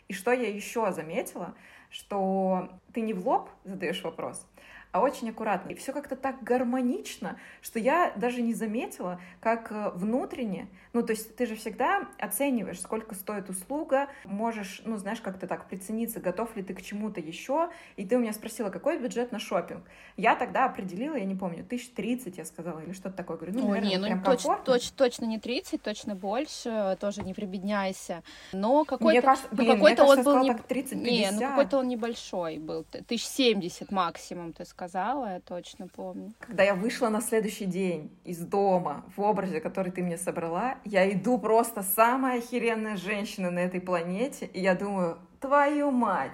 [0.07, 1.53] И что я еще заметила,
[1.91, 4.45] что ты не в лоб задаешь вопрос,
[4.91, 5.69] а очень аккуратно.
[5.69, 11.13] И все как-то так гармонично, что я даже не заметила, как э, внутренне, ну, то
[11.13, 16.55] есть ты же всегда оцениваешь, сколько стоит услуга, можешь, ну, знаешь, как-то так прицениться, готов
[16.55, 19.83] ли ты к чему-то еще, и ты у меня спросила, какой бюджет на шопинг.
[20.17, 23.37] Я тогда определила, я не помню, тысяч тридцать я сказала, или что-то такое.
[23.37, 27.21] Говорю, ну, Ой, наверное, не, ну, прям точ, точ, точно не 30, точно больше, тоже
[27.21, 28.23] не прибедняйся.
[28.53, 29.21] Но какой-то,
[29.51, 30.53] ну, кажется, он был не...
[30.53, 32.85] так 30 Не, ну какой-то он небольшой был.
[33.07, 36.31] Тысяч семьдесят максимум, ты сказала, я точно помню.
[36.39, 41.11] Когда я вышла на следующий день из дома в образе, который ты мне собрала, я
[41.11, 46.31] иду просто самая охеренная женщина на этой планете, и я думаю, твою мать,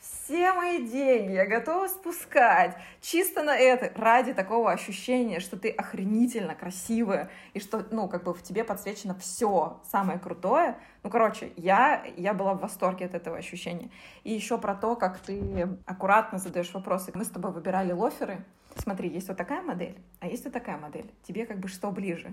[0.00, 6.54] все мои деньги я готова спускать чисто на это, ради такого ощущения, что ты охренительно
[6.54, 10.78] красивая, и что, ну, как бы в тебе подсвечено все самое крутое.
[11.02, 13.90] Ну, короче, я, я была в восторге от этого ощущения.
[14.22, 17.10] И еще про то, как ты аккуратно задаешь вопросы.
[17.14, 18.44] Мы с тобой выбирали лоферы.
[18.76, 21.10] Смотри, есть вот такая модель, а есть вот такая модель.
[21.24, 22.32] Тебе как бы что ближе?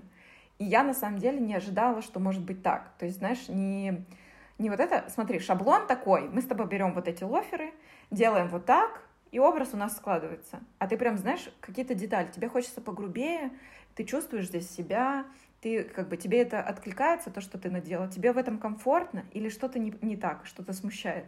[0.58, 2.92] И я на самом деле не ожидала, что может быть так.
[2.98, 4.06] То есть, знаешь, не
[4.58, 7.72] не вот это, смотри, шаблон такой, мы с тобой берем вот эти лоферы,
[8.10, 10.60] делаем вот так, и образ у нас складывается.
[10.78, 13.50] А ты прям знаешь какие-то детали, тебе хочется погрубее,
[13.94, 15.26] ты чувствуешь здесь себя,
[15.60, 19.48] ты как бы тебе это откликается, то, что ты надела, тебе в этом комфортно или
[19.48, 21.26] что-то не, не так, что-то смущает.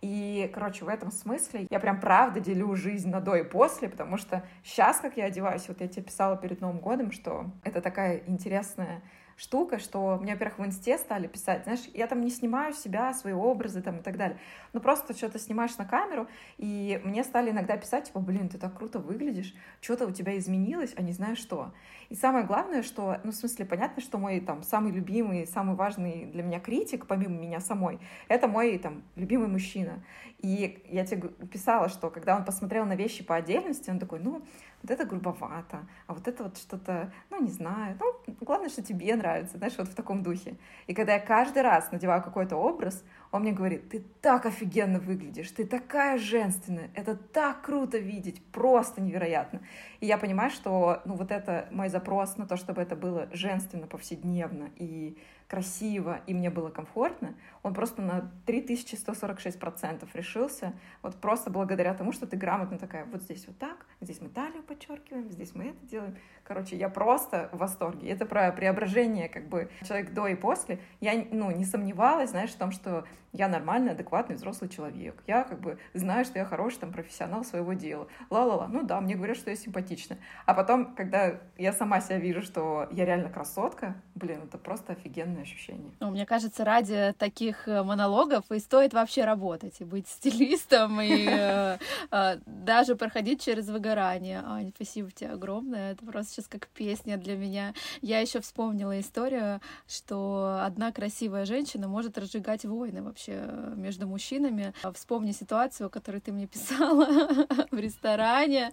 [0.00, 4.16] И, короче, в этом смысле я прям правда делю жизнь на до и после, потому
[4.16, 8.22] что сейчас, как я одеваюсь, вот я тебе писала перед Новым годом, что это такая
[8.26, 9.02] интересная
[9.38, 13.32] штука, что мне, во-первых, в инсте стали писать, знаешь, я там не снимаю себя, свои
[13.32, 14.38] образы там и так далее,
[14.72, 16.26] ну просто что-то снимаешь на камеру,
[16.58, 20.92] и мне стали иногда писать, типа, блин, ты так круто выглядишь, что-то у тебя изменилось,
[20.96, 21.72] а не знаю что.
[22.08, 26.26] И самое главное, что, ну, в смысле, понятно, что мой там самый любимый, самый важный
[26.26, 30.02] для меня критик, помимо меня самой, это мой там любимый мужчина.
[30.38, 34.44] И я тебе писала, что когда он посмотрел на вещи по отдельности, он такой, ну,
[34.82, 39.16] вот это грубовато, а вот это вот что-то, ну, не знаю, ну, главное, что тебе
[39.16, 40.56] нравится, знаешь, вот в таком духе.
[40.86, 45.50] И когда я каждый раз надеваю какой-то образ, он мне говорит, ты так офигенно выглядишь,
[45.50, 49.60] ты такая женственная, это так круто видеть, просто невероятно.
[50.00, 53.86] И я понимаю, что, ну, вот это мой запрос на то, чтобы это было женственно,
[53.86, 55.18] повседневно и
[55.48, 62.26] красиво, и мне было комфортно, он просто на 3146% решился, вот просто благодаря тому, что
[62.26, 66.16] ты грамотно такая, вот здесь вот так, здесь мы талию подчеркиваем, здесь мы это делаем.
[66.44, 68.08] Короче, я просто в восторге.
[68.08, 70.80] Это про преображение, как бы, человек до и после.
[71.00, 75.22] Я, ну, не сомневалась, знаешь, в том, что я нормальный, адекватный взрослый человек.
[75.26, 78.08] Я, как бы, знаю, что я хороший, там, профессионал своего дела.
[78.30, 78.68] Ла-ла-ла.
[78.68, 80.18] Ну да, мне говорят, что я симпатичная.
[80.46, 85.42] А потом, когда я сама себя вижу, что я реально красотка, блин, это просто офигенное
[85.42, 85.92] ощущение.
[86.00, 91.28] Ну, мне кажется, ради таких э, монологов и стоит вообще работать, и быть стилистом, и
[91.28, 91.78] э,
[92.10, 94.42] э, даже проходить через выгорание.
[94.44, 95.92] Аня, спасибо тебе огромное.
[95.92, 97.74] Это просто сейчас как песня для меня.
[98.00, 103.42] Я еще вспомнила историю, что одна красивая женщина может разжигать войны вообще
[103.76, 104.72] между мужчинами.
[104.94, 107.06] Вспомни ситуацию, которую ты мне писала
[107.70, 108.72] в ресторане.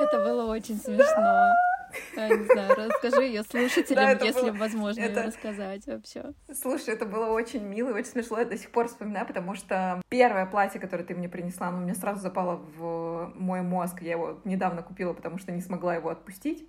[0.00, 1.52] Это было очень смешно.
[2.16, 6.32] Я не знаю, расскажи ее слушателям, Да, если было- возможно это- рассказать вообще.
[6.52, 8.40] Слушай, это было очень мило и очень смешно.
[8.40, 11.94] Я до сих пор вспоминаю, потому что первое платье, которое ты мне принесла, оно мне
[11.94, 14.02] сразу запало в мой мозг.
[14.02, 16.68] Я его недавно купила, потому что не смогла его отпустить.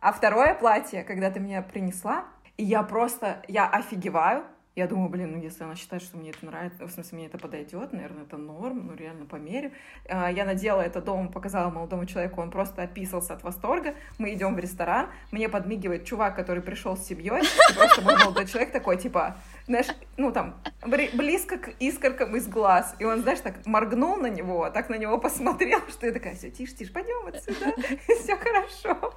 [0.00, 2.24] А второе платье, когда ты мне принесла,
[2.56, 4.44] и я просто, я офигеваю.
[4.76, 7.38] Я думаю, блин, ну если она считает, что мне это нравится, в смысле, мне это
[7.38, 9.72] подойдет, наверное, это норм, ну реально померю.
[10.08, 13.94] А, Я надела это дома, показала молодому человеку, он просто описался от восторга.
[14.18, 17.42] Мы идем в ресторан, мне подмигивает чувак, который пришел с семьей,
[17.76, 20.54] просто мой молодой человек такой, типа, знаешь, ну там,
[20.84, 22.94] близко к искоркам из глаз.
[23.00, 26.48] И он, знаешь, так моргнул на него, так на него посмотрел, что я такая, все,
[26.50, 27.74] тише, тише, пойдем отсюда,
[28.22, 29.14] все хорошо.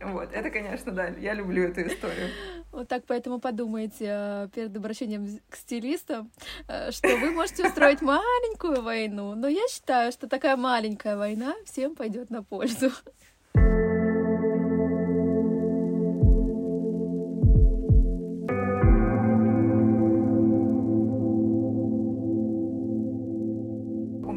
[0.00, 2.28] Вот, это, конечно, да, я люблю эту историю.
[2.70, 6.30] Вот так поэтому подумайте э, перед обращением к стилистам,
[6.68, 11.94] э, что вы можете устроить маленькую войну, но я считаю, что такая маленькая война всем
[11.94, 12.90] пойдет на пользу.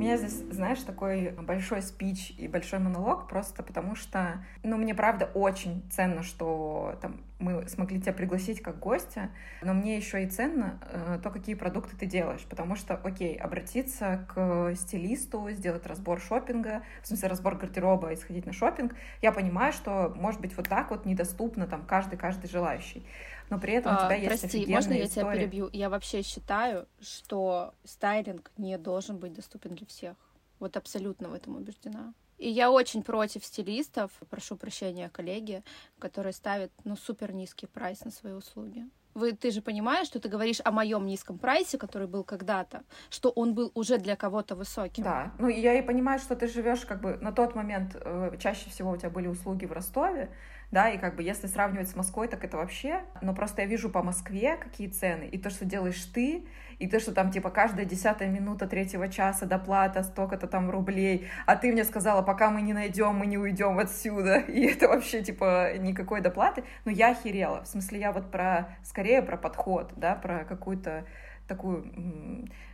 [0.09, 5.29] Меня здесь, знаешь, такой большой спич и большой монолог, просто потому что, ну, мне правда
[5.35, 9.29] очень ценно, что там мы смогли тебя пригласить как гостя,
[9.61, 14.25] но мне еще и ценно э, то, какие продукты ты делаешь, потому что, окей, обратиться
[14.33, 19.71] к стилисту, сделать разбор шопинга, в смысле разбор гардероба и сходить на шопинг, я понимаю,
[19.71, 23.05] что, может быть, вот так вот недоступно там каждый-каждый желающий.
[23.49, 25.39] Но при этом у А, тебя есть Прости, можно я тебя история.
[25.39, 25.69] перебью?
[25.73, 30.15] Я вообще считаю, что стайлинг не должен быть доступен для всех.
[30.59, 32.13] Вот абсолютно в этом убеждена.
[32.37, 35.63] И я очень против стилистов, прошу прощения, коллеги,
[35.99, 38.85] которые ставят ну, супер низкий прайс на свои услуги.
[39.15, 43.29] Вы, ты же понимаешь, что ты говоришь о моем низком прайсе, который был когда-то, что
[43.31, 45.03] он был уже для кого-то высоким.
[45.03, 48.69] Да, ну я и понимаю, что ты живешь как бы на тот момент, э, чаще
[48.69, 50.29] всего у тебя были услуги в Ростове,
[50.71, 53.89] да, и как бы если сравнивать с Москвой, так это вообще, но просто я вижу
[53.89, 56.45] по Москве какие цены, и то, что делаешь ты,
[56.77, 61.55] и то, что там, типа, каждая десятая минута третьего часа доплата, столько-то там рублей, а
[61.55, 65.77] ты мне сказала, пока мы не найдем, мы не уйдем отсюда, и это вообще, типа,
[65.77, 70.45] никакой доплаты, но я охерела, в смысле, я вот про, скорее про подход, да, про
[70.45, 71.05] какую-то
[71.47, 71.83] такую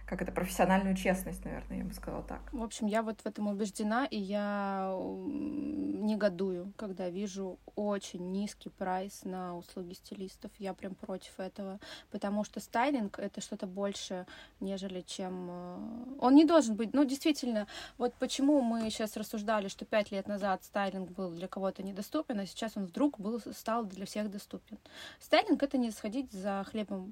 [0.06, 2.42] как это, профессиональную честность, наверное, я бы сказала так.
[2.52, 9.24] В общем, я вот в этом убеждена, и я негодую, когда вижу очень низкий прайс
[9.24, 10.52] на услуги стилистов.
[10.60, 11.80] Я прям против этого,
[12.12, 14.28] потому что стайлинг— это что-то больше,
[14.60, 15.48] нежели чем...
[15.50, 15.78] Э,
[16.20, 16.94] он не должен быть...
[16.94, 21.82] Ну, действительно, вот почему мы сейчас рассуждали, что пять лет назад стайлинг был для кого-то
[21.82, 24.78] недоступен, а сейчас он вдруг был, стал для всех доступен.
[25.20, 27.10] Стайлинг— это не сходить за хлебом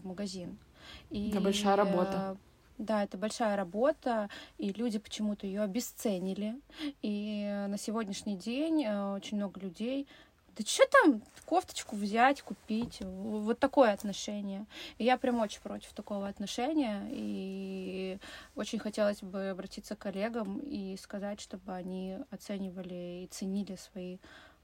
[0.00, 0.58] в магазин.
[1.10, 2.36] И, это большая работа.
[2.78, 6.54] Да, это большая работа, и люди почему-то ее обесценили.
[7.02, 10.08] И на сегодняшний день э, очень много людей
[10.56, 14.66] да что там, кофточку взять, купить, вот такое отношение.
[14.98, 18.18] И я прям очень против такого отношения, и
[18.56, 24.18] очень хотелось бы обратиться к коллегам и сказать, чтобы они оценивали и ценили свои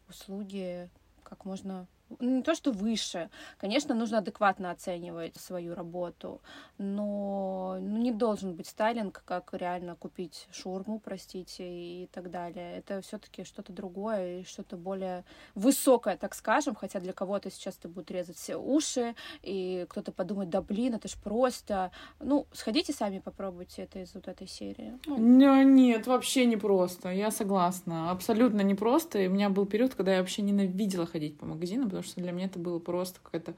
[0.09, 0.89] услуги
[1.23, 1.87] как можно
[2.21, 3.31] не то, что выше.
[3.59, 6.41] Конечно, нужно адекватно оценивать свою работу,
[6.79, 12.79] но ну, не должен быть стайлинг, как реально купить шурму, простите, и так далее.
[12.79, 17.89] Это все-таки что-то другое и что-то более высокое, так скажем, хотя для кого-то сейчас это
[17.89, 21.91] будет резать все уши, и кто-то подумает, да блин, это ж просто.
[22.21, 24.99] Ну, сходите сами попробуйте это из вот этой серии.
[25.07, 25.17] Ну.
[25.65, 28.11] Нет, вообще не просто, я согласна.
[28.11, 29.19] Абсолютно не просто.
[29.19, 32.33] И у меня был период, когда я вообще ненавидела ходить по магазинам, потому что для
[32.33, 33.55] меня это было просто какая-то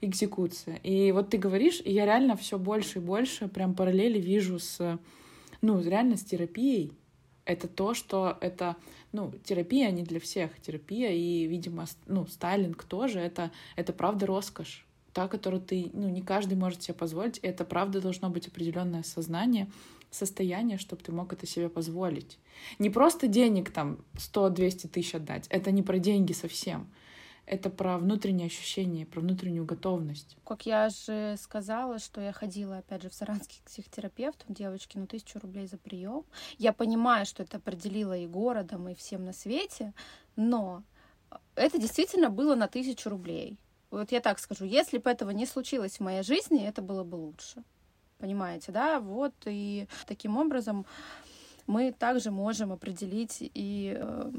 [0.00, 0.76] экзекуция.
[0.76, 4.98] И вот ты говоришь, и я реально все больше и больше прям параллели вижу с,
[5.62, 6.92] ну, реально с терапией.
[7.44, 8.76] Это то, что это,
[9.12, 10.60] ну, терапия не для всех.
[10.60, 14.84] Терапия и, видимо, ну, стайлинг тоже, это, это правда роскошь.
[15.12, 17.38] Та, которую ты, ну, не каждый может себе позволить.
[17.38, 19.70] Это правда должно быть определенное сознание,
[20.10, 22.38] состояние, чтобы ты мог это себе позволить.
[22.80, 25.46] Не просто денег там 100-200 тысяч отдать.
[25.50, 26.88] Это не про деньги совсем
[27.46, 30.36] это про внутреннее ощущение, про внутреннюю готовность.
[30.44, 35.38] Как я же сказала, что я ходила, опять же, в саранский психотерапевт, девочки, ну, тысячу
[35.40, 36.24] рублей за прием.
[36.58, 39.92] Я понимаю, что это определило и городом, и всем на свете,
[40.36, 40.82] но
[41.54, 43.58] это действительно было на тысячу рублей.
[43.90, 47.16] Вот я так скажу, если бы этого не случилось в моей жизни, это было бы
[47.16, 47.62] лучше.
[48.18, 49.00] Понимаете, да?
[49.00, 50.86] Вот, и таким образом
[51.66, 54.30] мы также можем определить и э,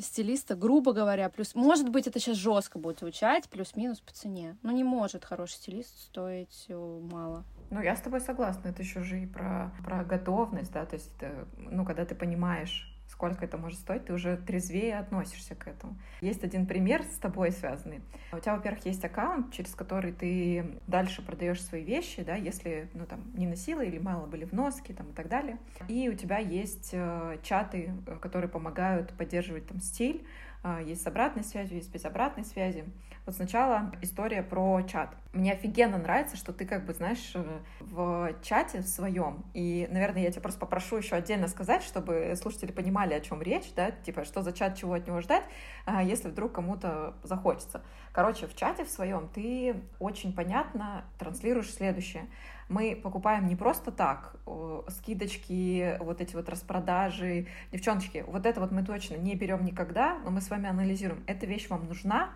[0.00, 4.56] стилиста, грубо говоря, плюс, может быть, это сейчас жестко будет звучать, плюс-минус по цене.
[4.62, 7.44] Но не может хороший стилист стоить э, мало.
[7.70, 8.68] Ну, я с тобой согласна.
[8.68, 12.93] Это еще же и про, про готовность, да, то есть, это, ну, когда ты понимаешь,
[13.14, 15.96] сколько это может стоить, ты уже трезвее относишься к этому.
[16.20, 18.00] Есть один пример с тобой связанный.
[18.32, 23.06] У тебя, во-первых, есть аккаунт, через который ты дальше продаешь свои вещи, да, если, ну,
[23.06, 25.58] там, не носила или мало были в носке, там, и так далее.
[25.86, 30.26] И у тебя есть э, чаты, э, которые помогают поддерживать там стиль,
[30.86, 32.84] есть с обратной связью, есть без обратной связи.
[33.26, 35.14] Вот сначала история про чат.
[35.32, 40.22] Мне офигенно нравится, что ты как бы, знаешь, э, в чате в своем, и, наверное,
[40.22, 44.24] я тебя просто попрошу еще отдельно сказать, чтобы слушатели понимали, о чем речь, да, типа,
[44.24, 45.44] что за чат, чего от него ждать,
[45.86, 47.82] а, если вдруг кому-то захочется.
[48.12, 52.26] Короче, в чате в своем ты очень понятно транслируешь следующее.
[52.68, 54.36] Мы покупаем не просто так,
[54.88, 60.30] скидочки, вот эти вот распродажи, девчоночки, вот это вот мы точно не берем никогда, но
[60.30, 62.30] мы с вами анализируем, эта вещь вам нужна,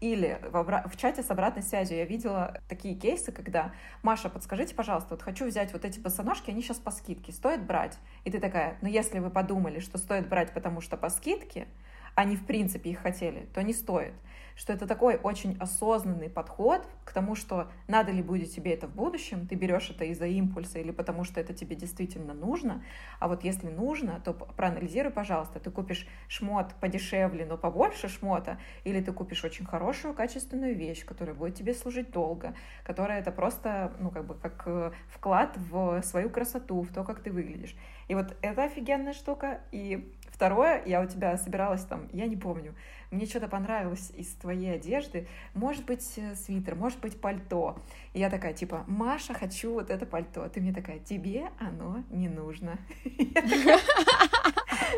[0.00, 3.72] или в, обра- в чате с обратной связью я видела такие кейсы, когда
[4.02, 7.98] «Маша, подскажите, пожалуйста, вот хочу взять вот эти босоножки, они сейчас по скидке, стоит брать?»
[8.24, 11.68] И ты такая «Ну, если вы подумали, что стоит брать, потому что по скидке,
[12.14, 14.14] они в принципе их хотели, то не стоит»
[14.60, 18.94] что это такой очень осознанный подход к тому, что надо ли будет тебе это в
[18.94, 22.84] будущем, ты берешь это из-за импульса или потому что это тебе действительно нужно,
[23.20, 29.00] а вот если нужно, то проанализируй, пожалуйста, ты купишь шмот подешевле, но побольше шмота, или
[29.00, 32.54] ты купишь очень хорошую, качественную вещь, которая будет тебе служить долго,
[32.84, 37.20] которая это просто, ну, как бы, как э, вклад в свою красоту, в то, как
[37.20, 37.74] ты выглядишь.
[38.08, 42.74] И вот это офигенная штука, и Второе, я у тебя собиралась там, я не помню,
[43.10, 47.78] мне что-то понравилось из твоей одежды, может быть э, свитер, может быть пальто.
[48.14, 50.48] И я такая, типа, Маша, хочу вот это пальто.
[50.48, 52.78] Ты мне такая, тебе оно не нужно.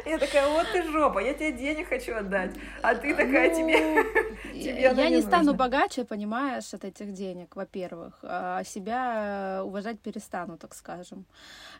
[0.06, 2.52] Я такая, вот ты жопа, я тебе денег хочу отдать,
[2.82, 8.64] а ты такая, ну, тебе Я не стану богаче, понимаешь, от этих денег, во-первых, а
[8.64, 11.24] себя уважать перестану, так скажем.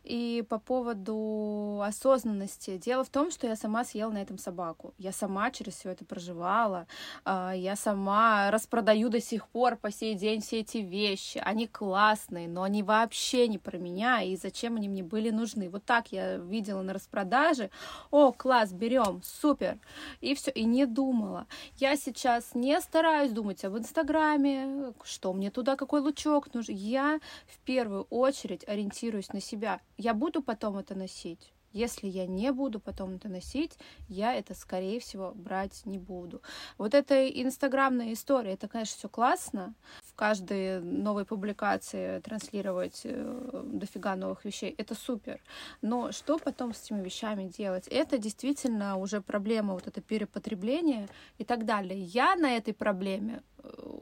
[0.05, 2.77] И по поводу осознанности.
[2.77, 4.95] Дело в том, что я сама съела на этом собаку.
[4.99, 6.87] Я сама через все это проживала.
[7.25, 11.41] А, я сама распродаю до сих пор по сей день все эти вещи.
[11.45, 14.23] Они классные, но они вообще не про меня.
[14.23, 15.69] И зачем они мне были нужны?
[15.69, 17.71] Вот так я видела на распродаже.
[18.11, 19.79] О, класс, берем, супер.
[20.21, 20.51] И все.
[20.51, 21.47] И не думала.
[21.77, 26.75] Я сейчас не стараюсь думать об Инстаграме, что мне туда, какой лучок нужен.
[26.75, 31.53] Я в первую очередь ориентируюсь на себя я буду потом это носить.
[31.73, 33.79] Если я не буду потом это носить,
[34.09, 36.43] я это, скорее всего, брать не буду.
[36.77, 39.75] Вот эта инстаграмная история, это, конечно, все классно.
[40.13, 45.41] В каждой новой публикации транслировать э, дофига новых вещей, это супер.
[45.81, 47.89] Но что потом с этими вещами делать?
[47.89, 51.09] Это действительно уже проблема вот это перепотребление
[51.39, 51.99] и так далее.
[51.99, 53.43] Я на этой проблеме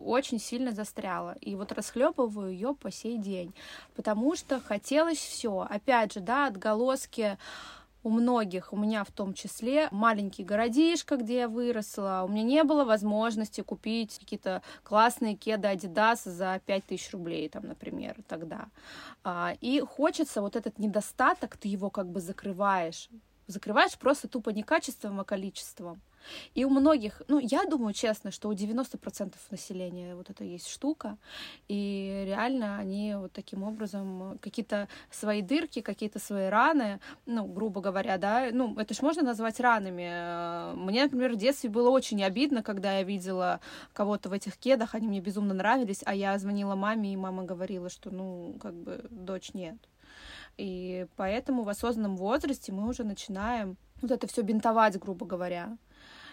[0.05, 1.37] очень сильно застряла.
[1.41, 3.55] И вот расхлебываю ее по сей день.
[3.95, 5.67] Потому что хотелось все.
[5.69, 7.39] Опять же, да, отголоски
[8.03, 12.65] у многих, у меня в том числе, маленький городишко, где я выросла, у меня не
[12.65, 18.69] было возможности купить какие-то классные кеды Adidas за 5000 рублей, там, например, тогда.
[19.25, 23.09] А, и хочется вот этот недостаток, ты его как бы закрываешь,
[23.51, 26.01] закрываешь просто тупо не качеством, а количеством.
[26.55, 31.19] И у многих, ну, я думаю, честно, что у 90% населения вот это есть штука,
[31.69, 38.19] и реально они вот таким образом какие-то свои дырки, какие-то свои раны, ну, грубо говоря,
[38.19, 40.75] да, ну, это ж можно назвать ранами.
[40.77, 43.61] Мне, например, в детстве было очень обидно, когда я видела
[43.93, 47.89] кого-то в этих кедах, они мне безумно нравились, а я звонила маме, и мама говорила,
[47.89, 49.77] что, ну, как бы, дочь нет.
[50.61, 55.79] И поэтому в осознанном возрасте мы уже начинаем вот это все бинтовать, грубо говоря.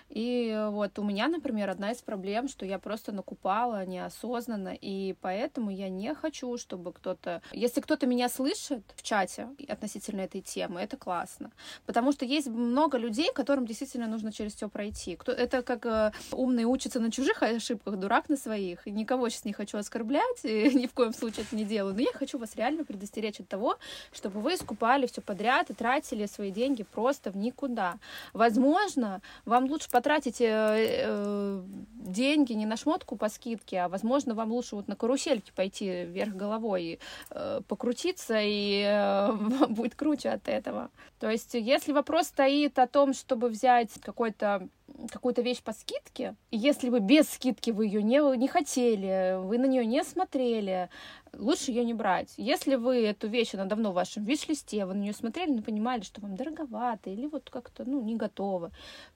[0.10, 5.70] И вот у меня, например, одна из проблем, что я просто накупала неосознанно, и поэтому
[5.70, 7.42] я не хочу, чтобы кто-то...
[7.52, 11.52] Если кто-то меня слышит в чате относительно этой темы, это классно.
[11.86, 15.16] Потому что есть много людей, которым действительно нужно через все пройти.
[15.16, 15.32] Кто...
[15.32, 18.88] Это как э, умный учится на чужих ошибках, дурак на своих.
[18.88, 21.94] И никого сейчас не хочу оскорблять, и ни в коем случае это не делаю.
[21.94, 23.78] Но я хочу вас реально предостеречь от того,
[24.12, 28.00] чтобы вы скупали все подряд и тратили свои деньги просто в никуда.
[28.34, 31.62] Возможно, вам лучше потратите э,
[31.96, 36.36] деньги не на шмотку по скидке, а, возможно, вам лучше вот на карусельке пойти вверх
[36.36, 37.00] головой,
[37.32, 39.32] э, покрутиться, и э,
[39.70, 40.92] будет круче от этого.
[41.20, 44.68] То есть, если вопрос стоит о том, чтобы взять какой-то
[45.12, 49.66] какую-то вещь по скидке, если вы без скидки вы ее не, не хотели, вы на
[49.66, 50.90] нее не смотрели,
[51.34, 52.34] лучше ее не брать.
[52.38, 56.02] Если вы эту вещь, она давно в вашем виш-листе, вы на нее смотрели, но понимали,
[56.02, 58.72] что вам дороговато или вот как-то, ну, не готово,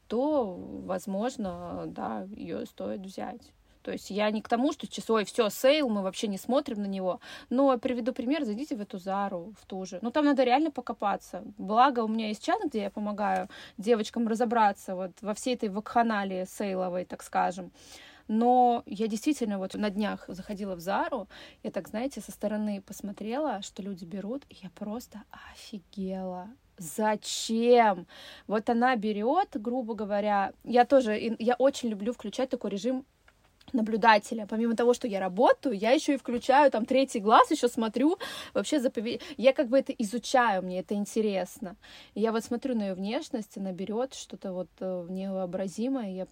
[0.08, 0.56] то,
[0.86, 3.54] возможно, да, ее стоит взять.
[3.82, 6.82] То есть я не к тому, что час, ой все, sale, мы вообще не смотрим
[6.82, 7.20] на него.
[7.50, 10.00] Но приведу пример, зайдите в эту Зару, в ту же.
[10.02, 11.44] Ну, там надо реально покопаться.
[11.58, 16.46] Благо, у меня есть чат, где я помогаю девочкам разобраться вот во всей этой вакханалии
[16.46, 17.72] сейловой, так скажем.
[18.34, 21.28] Но я действительно вот на днях заходила в Зару,
[21.64, 26.48] я так, знаете, со стороны посмотрела, что люди берут, и я просто офигела.
[26.78, 28.08] Зачем?
[28.48, 33.06] Вот она берет, грубо говоря, я тоже, я очень люблю включать такой режим
[33.74, 34.48] наблюдателя.
[34.50, 38.18] Помимо того, что я работаю, я еще и включаю там третий глаз, еще смотрю
[38.54, 38.94] вообще за
[39.36, 41.76] Я как бы это изучаю, мне это интересно.
[42.16, 46.28] Я вот смотрю на ее внешность, она берет что-то вот э, невообразимое, я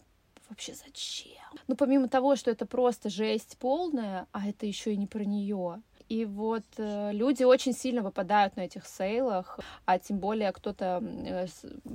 [0.50, 1.36] вообще зачем?
[1.68, 5.82] Ну, помимо того, что это просто жесть полная, а это еще и не про нее.
[6.10, 11.46] И вот э, люди очень сильно выпадают на этих сейлах, а тем более кто-то э,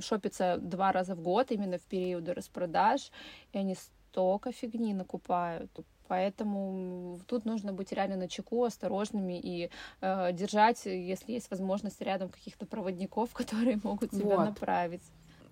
[0.01, 3.11] шопится два раза в год именно в периоды распродаж,
[3.53, 5.71] и они столько фигни накупают.
[6.07, 12.29] Поэтому тут нужно быть реально на чеку, осторожными и э, держать, если есть возможность, рядом
[12.29, 14.45] каких-то проводников, которые могут тебя вот.
[14.45, 15.03] направить.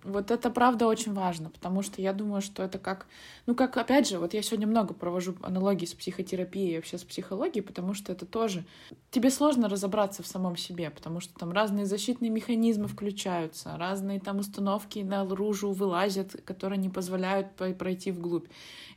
[0.03, 3.07] Вот это правда очень важно, потому что я думаю, что это как,
[3.45, 7.03] ну как, опять же, вот я сегодня много провожу аналогии с психотерапией и вообще с
[7.03, 8.65] психологией, потому что это тоже,
[9.11, 14.39] тебе сложно разобраться в самом себе, потому что там разные защитные механизмы включаются, разные там
[14.39, 18.47] установки наружу вылазят, которые не позволяют пройти вглубь.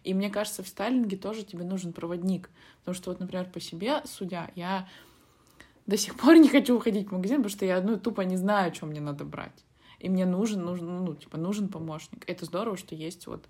[0.03, 2.51] И мне кажется, в стайлинге тоже тебе нужен проводник,
[2.81, 4.89] потому что вот, например, по себе, судя, я
[5.87, 8.75] до сих пор не хочу уходить в магазин, потому что я, ну, тупо не знаю,
[8.75, 9.66] что мне надо брать
[9.99, 12.29] и мне нужен, нужен, ну, типа, нужен помощник.
[12.29, 13.47] Это здорово, что есть вот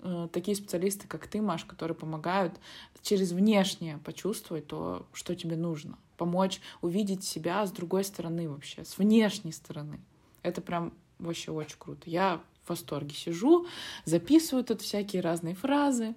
[0.00, 2.54] э, такие специалисты, как ты, Маш, которые помогают
[3.02, 8.98] через внешнее почувствовать то, что тебе нужно, помочь увидеть себя с другой стороны вообще, с
[8.98, 10.00] внешней стороны.
[10.42, 12.10] Это прям Вообще очень круто.
[12.10, 13.66] Я в восторге сижу,
[14.04, 16.14] записываю тут всякие разные фразы.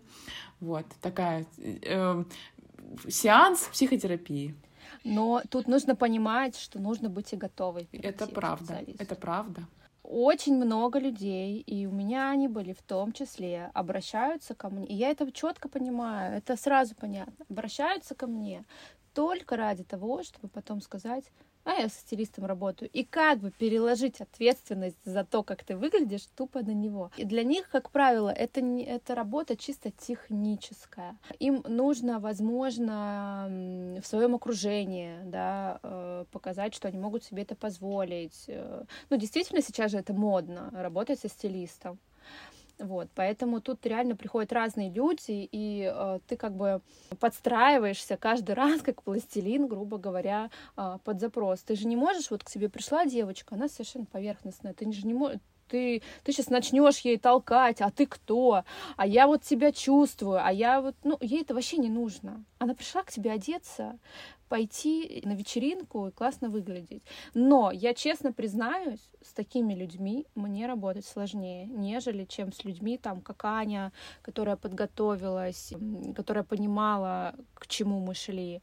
[0.60, 2.24] Вот, такая э,
[3.08, 4.56] сеанс психотерапии.
[5.06, 7.88] Но тут нужно понимать, что нужно быть и готовой.
[7.92, 9.62] Это правда, это правда.
[10.04, 14.86] Очень много людей, и у меня они были в том числе, обращаются ко мне.
[14.86, 17.46] И я это четко понимаю, это сразу понятно.
[17.50, 18.66] Обращаются ко мне
[19.14, 21.32] только ради того, чтобы потом сказать,
[21.66, 26.28] а я со стилистом работаю, и как бы переложить ответственность за то, как ты выглядишь,
[26.36, 27.12] тупо на него.
[27.18, 31.18] И для них, как правило, это, не, это работа чисто техническая.
[31.40, 33.48] Им нужно, возможно,
[34.02, 38.46] в своем окружении да, э, показать, что они могут себе это позволить.
[38.48, 42.00] Э, ну, действительно, сейчас же это модно, работать со стилистом.
[42.80, 46.82] Вот, поэтому тут реально приходят разные люди, и э, ты как бы
[47.20, 51.62] подстраиваешься каждый раз, как пластилин, грубо говоря, э, под запрос.
[51.62, 55.14] Ты же не можешь, вот к тебе пришла девочка, она совершенно поверхностная, ты же не
[55.14, 58.64] можешь, ты, ты сейчас начнешь ей толкать, а ты кто?
[58.98, 62.44] А я вот тебя чувствую, а я вот, ну, ей это вообще не нужно.
[62.60, 63.98] Она пришла к тебе одеться,
[64.48, 67.04] пойти на вечеринку и классно выглядеть.
[67.34, 73.22] Но я честно признаюсь, с такими людьми мне работать сложнее, нежели чем с людьми, там,
[73.22, 73.92] как Аня,
[74.22, 75.74] которая подготовилась,
[76.16, 78.62] которая понимала, к чему мы шли.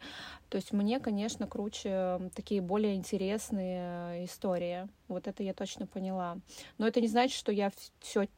[0.48, 4.88] То есть мне, конечно, круче такие более интересные истории.
[5.08, 6.38] Вот это я точно поняла.
[6.78, 8.28] Но это не значит, что я все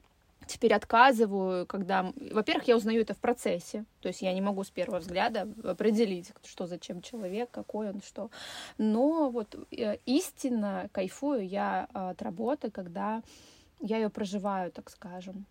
[0.46, 2.12] теперь отказываю, когда...
[2.30, 6.32] Во-первых, я узнаю это в процессе, то есть я не могу с первого взгляда определить,
[6.44, 8.30] что зачем человек, какой он, что.
[8.78, 13.22] Но вот э, истинно кайфую я от работы, когда
[13.80, 15.46] я ее проживаю, так скажем.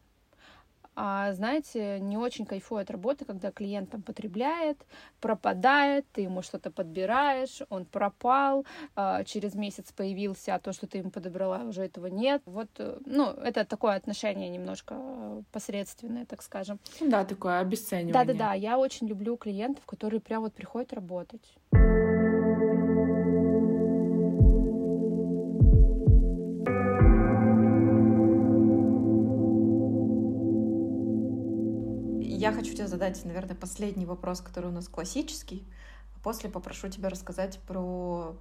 [0.96, 4.78] А, знаете, не очень кайфую от работы, когда клиент там потребляет,
[5.20, 8.66] пропадает, ты ему что-то подбираешь, он пропал,
[8.96, 12.42] а, через месяц появился, а то, что ты ему подобрала, уже этого нет.
[12.46, 16.80] Вот, э, ну, это такое отношение немножко посредственное, так скажем.
[17.00, 18.14] Да, такое обесценивание.
[18.14, 21.58] Да-да-да, я очень люблю клиентов, которые прям вот приходят работать.
[32.44, 35.64] Я хочу тебе задать, наверное, последний вопрос, который у нас классический.
[36.24, 38.36] После попрошу тебя рассказать про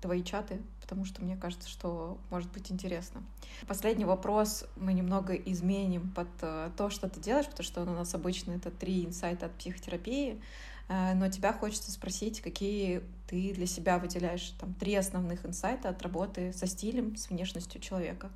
[0.00, 3.24] твои чаты, потому что мне кажется, что может быть интересно.
[3.66, 8.14] Последний вопрос мы немного изменим под э, то, что ты делаешь, потому что у нас
[8.14, 10.40] обычно это три инсайта от психотерапии,
[10.88, 16.00] э, но тебя хочется спросить, какие ты для себя выделяешь там три основных инсайта от
[16.02, 18.30] работы со стилем, с внешностью человека.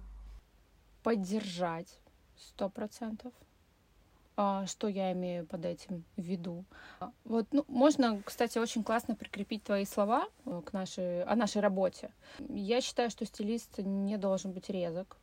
[1.05, 2.01] Поддержать
[2.37, 3.33] сто процентов
[4.67, 6.65] что я имею под этим в виду?
[7.01, 11.63] А, вот, ну, можно, кстати, очень классно прикрепить твои слова э, к нашей, о нашей
[11.63, 12.11] работе.
[12.49, 15.17] Я считаю, что стилист не должен быть резок.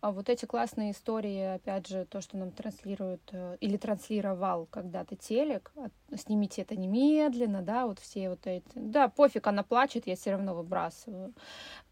[0.00, 5.14] А вот эти классные истории, опять же, то, что нам транслируют э, или транслировал когда-то
[5.14, 5.72] телек,
[6.16, 10.54] снимите это немедленно, да, вот все вот эти, да, пофиг, она плачет, я все равно
[10.54, 11.32] выбрасываю.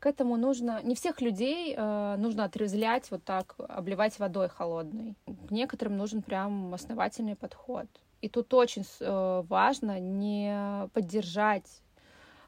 [0.00, 5.14] К этому нужно, не всех людей э, нужно отрезлять вот так, обливать водой холодной.
[5.26, 7.86] К некоторым нужен прям основательный подход.
[8.22, 11.82] И тут очень э, важно не поддержать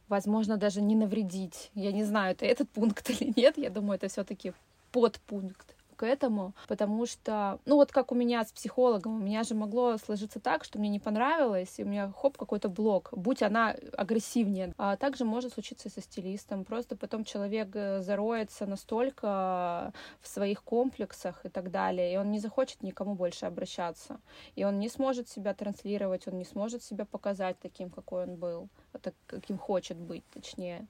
[0.08, 1.70] возможно, даже не навредить.
[1.74, 3.56] Я не знаю, это этот пункт или нет.
[3.56, 4.52] Я думаю, это все-таки
[4.92, 9.54] подпункт к этому, потому что, ну вот как у меня с психологом, у меня же
[9.54, 13.76] могло сложиться так, что мне не понравилось, и у меня хоп, какой-то блок, будь она
[13.96, 14.74] агрессивнее.
[14.78, 21.46] А также может случиться со стилистом, просто потом человек э, зароется настолько в своих комплексах
[21.46, 24.20] и так далее, и он не захочет никому больше обращаться,
[24.56, 28.68] и он не сможет себя транслировать, он не сможет себя показать таким, какой он был,
[29.02, 30.88] так, каким хочет быть, точнее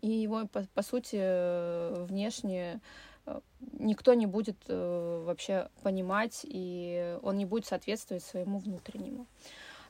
[0.00, 2.80] и его, по, по сути, э, внешне
[3.26, 3.40] э,
[3.78, 9.26] никто не будет э, вообще понимать, и он не будет соответствовать своему внутреннему.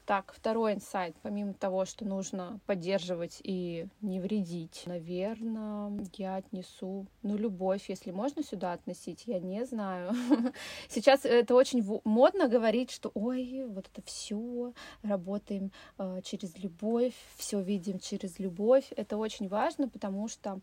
[0.07, 1.17] Так, второй инсайт.
[1.23, 8.43] Помимо того, что нужно поддерживать и не вредить, наверное, я отнесу, ну, любовь, если можно
[8.43, 10.13] сюда относить, я не знаю.
[10.91, 17.63] Сейчас это очень модно говорить, что, ой, вот это все, работаем э, через любовь, все
[17.63, 18.85] видим через любовь.
[18.97, 20.61] Это очень важно, потому что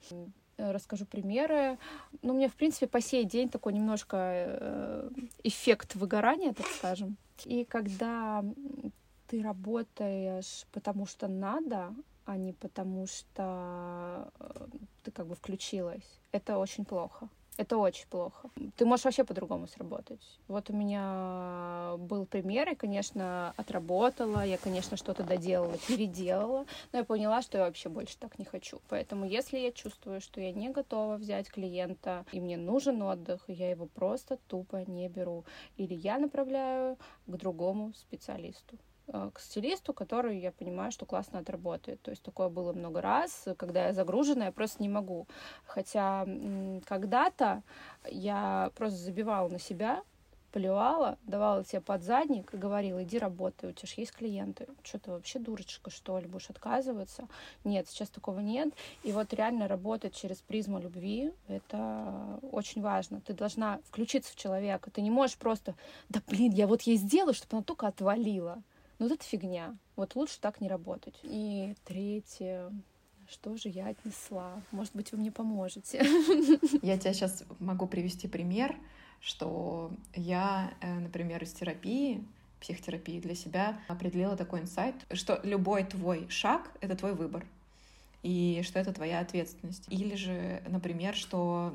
[0.58, 1.80] расскажу примеры.
[2.22, 5.10] Ну, меня, в принципе, по сей день такой немножко э,
[5.44, 7.18] эффект выгорания, так скажем.
[7.46, 8.44] И когда
[9.32, 14.68] ты работаешь потому что надо, а не потому что э,
[15.04, 16.20] ты как бы включилась.
[16.34, 17.30] Это очень плохо.
[17.58, 18.50] Это очень плохо.
[18.76, 20.40] Ты можешь вообще по-другому сработать.
[20.48, 27.06] Вот у меня был пример, и, конечно, отработала, я, конечно, что-то доделала, переделала, но я
[27.06, 28.82] поняла, что я вообще больше так не хочу.
[28.90, 33.70] Поэтому, если я чувствую, что я не готова взять клиента, и мне нужен отдых, я
[33.70, 35.46] его просто тупо не беру.
[35.78, 38.78] Или я направляю к другому специалисту.
[39.14, 42.02] Э, к стилисту, который я понимаю, что классно отработает.
[42.02, 45.28] То есть такое было много раз, когда я загружена, я просто не могу.
[45.66, 46.26] Хотя
[46.86, 47.64] когда-то
[48.10, 50.04] я просто забивала на себя,
[50.54, 54.68] плевала, давала тебе под задник и говорила, иди работай, у тебя же есть клиенты.
[54.84, 57.28] Что ты вообще дурочка, что ли, будешь отказываться?
[57.64, 58.74] Нет, сейчас такого нет.
[59.04, 63.22] И вот реально работать через призму любви, это очень важно.
[63.22, 64.90] Ты должна включиться в человека.
[64.92, 65.76] Ты не можешь просто,
[66.10, 68.62] да блин, я вот ей сделаю, чтобы она только отвалила.
[69.02, 69.76] Ну, вот это фигня.
[69.96, 71.16] Вот лучше так не работать.
[71.24, 72.72] И третье,
[73.28, 74.62] что же я отнесла?
[74.70, 76.04] Может быть, вы мне поможете?
[76.84, 78.76] Я тебе сейчас могу привести пример,
[79.20, 82.24] что я, э, например, из терапии,
[82.60, 87.44] психотерапии для себя определила такой инсайт, что любой твой шаг— это твой выбор,
[88.22, 89.86] и что это твоя ответственность.
[89.90, 91.74] Или же, например, что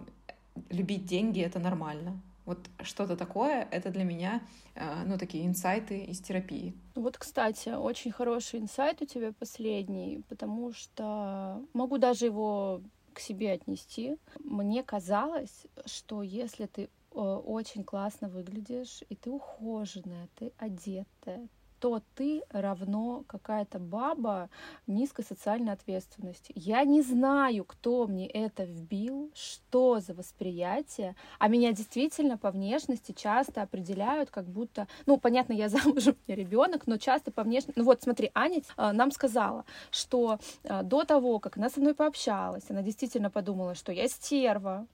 [0.71, 2.21] любить деньги— это нормально.
[2.47, 4.41] Вот что-то такое, это для меня,
[4.77, 6.75] э, ну, такие инсайты из терапии.
[6.95, 12.81] Вот, кстати, очень хороший инсайт у тебя последний, потому что могу даже его
[13.13, 14.17] к себе отнести.
[14.39, 16.89] Мне казалось, что если ты э,
[17.19, 21.49] очень классно выглядишь, и ты ухоженная, ты одетая,
[21.81, 24.49] то ты равно какая-то баба
[24.87, 26.53] низкой социальной ответственности.
[26.55, 33.13] Я не знаю, кто мне это вбил, что за восприятие, а меня действительно по внешности
[33.13, 37.85] часто определяют, как будто, ну, понятно, я замужем, меня ребенок, но часто по внешности, ну
[37.85, 42.65] вот смотри, Аня э, нам сказала, что э, до того, как она со мной пообщалась,
[42.71, 44.87] она действительно подумала, что я стерва,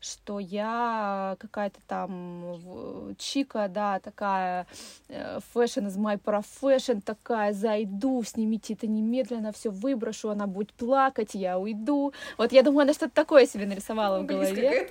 [0.00, 4.66] что я какая-то там чика, да, такая
[5.08, 11.34] э, fashion is my profession, такая, зайду, снимите это немедленно, все выброшу, она будет плакать,
[11.34, 12.12] я уйду.
[12.38, 14.88] Вот я думаю, она что-то такое себе нарисовала в голове.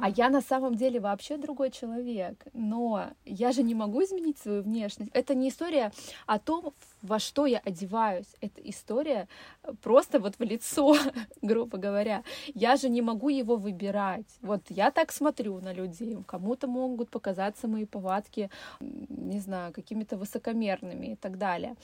[0.00, 2.44] А я на самом деле вообще другой человек.
[2.52, 5.10] Но я же не могу изменить свою внешность.
[5.14, 5.92] Это не история
[6.26, 8.34] о том, во что я одеваюсь.
[8.40, 9.28] Это история
[9.62, 10.96] э, просто вот в лицо,
[11.42, 12.22] грубо говоря.
[12.54, 14.38] Я же не могу его выбирать.
[14.42, 16.16] Вот я так смотрю на людей.
[16.26, 21.74] Кому-то могут показаться мои повадки, не знаю, какими-то высокомерными и так далее.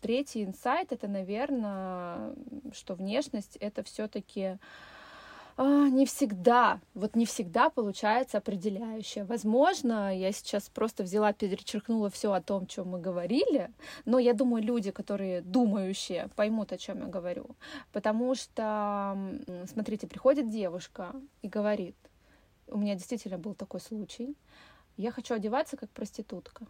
[0.00, 2.34] Третий инсайт— это, наверное,
[2.72, 4.58] что внешность— это все таки
[5.60, 9.24] а, не всегда, вот не всегда получается определяющее.
[9.24, 13.72] Возможно, я сейчас просто взяла, перечеркнула все о том, чем мы говорили,
[14.04, 17.56] но я думаю, люди, которые думающие, поймут, о чем я говорю.
[17.90, 19.18] Потому что,
[19.66, 21.96] смотрите, приходит девушка и говорит,
[22.68, 24.36] у меня действительно был такой случай,
[24.96, 26.66] я хочу одеваться как проститутка.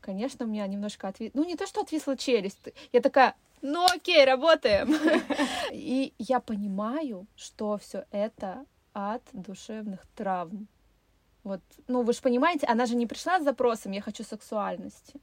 [0.00, 1.32] Конечно, у меня немножко отвис...
[1.34, 2.60] Ну, не то, что отвисла челюсть.
[2.92, 4.94] Я такая, ну окей, работаем.
[5.72, 10.68] И я понимаю, что все это от душевных травм.
[11.42, 15.20] Вот, ну вы же понимаете, она же не пришла с запросом «я хочу сексуальности».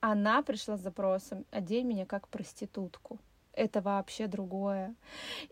[0.00, 3.18] Она пришла с запросом «одень меня как проститутку»
[3.58, 4.94] это вообще другое.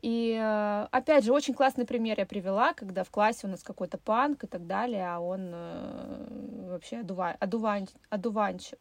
[0.01, 3.99] И э, опять же, очень классный пример я привела, когда в классе у нас какой-то
[3.99, 7.37] панк и так далее, а он э, вообще одува...
[7.41, 7.89] одуван...
[8.09, 8.79] одуванчик.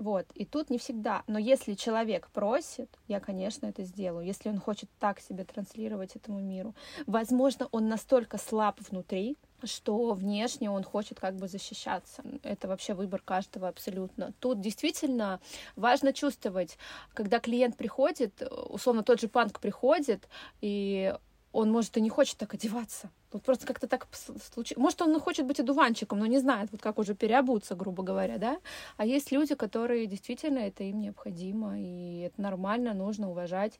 [0.00, 1.24] Вот, и тут не всегда.
[1.26, 4.24] Но если человек просит, я, конечно, это сделаю.
[4.24, 6.74] Если он хочет так себя транслировать этому миру,
[7.06, 12.22] возможно, он настолько слаб внутри, что внешне он хочет как бы защищаться.
[12.42, 14.32] Это вообще выбор каждого абсолютно.
[14.40, 15.38] Тут действительно
[15.76, 16.78] важно чувствовать,
[17.12, 20.30] когда клиент приходит, условно тот же панк приходит,
[20.62, 21.14] и
[21.52, 23.10] он, может, и не хочет так одеваться.
[23.32, 24.80] Вот просто как-то так случилось.
[24.80, 28.58] Может, он хочет быть одуванчиком, но не знает, вот как уже переобуться, грубо говоря, да?
[28.96, 33.78] А есть люди, которые действительно это им необходимо, и это нормально, нужно уважать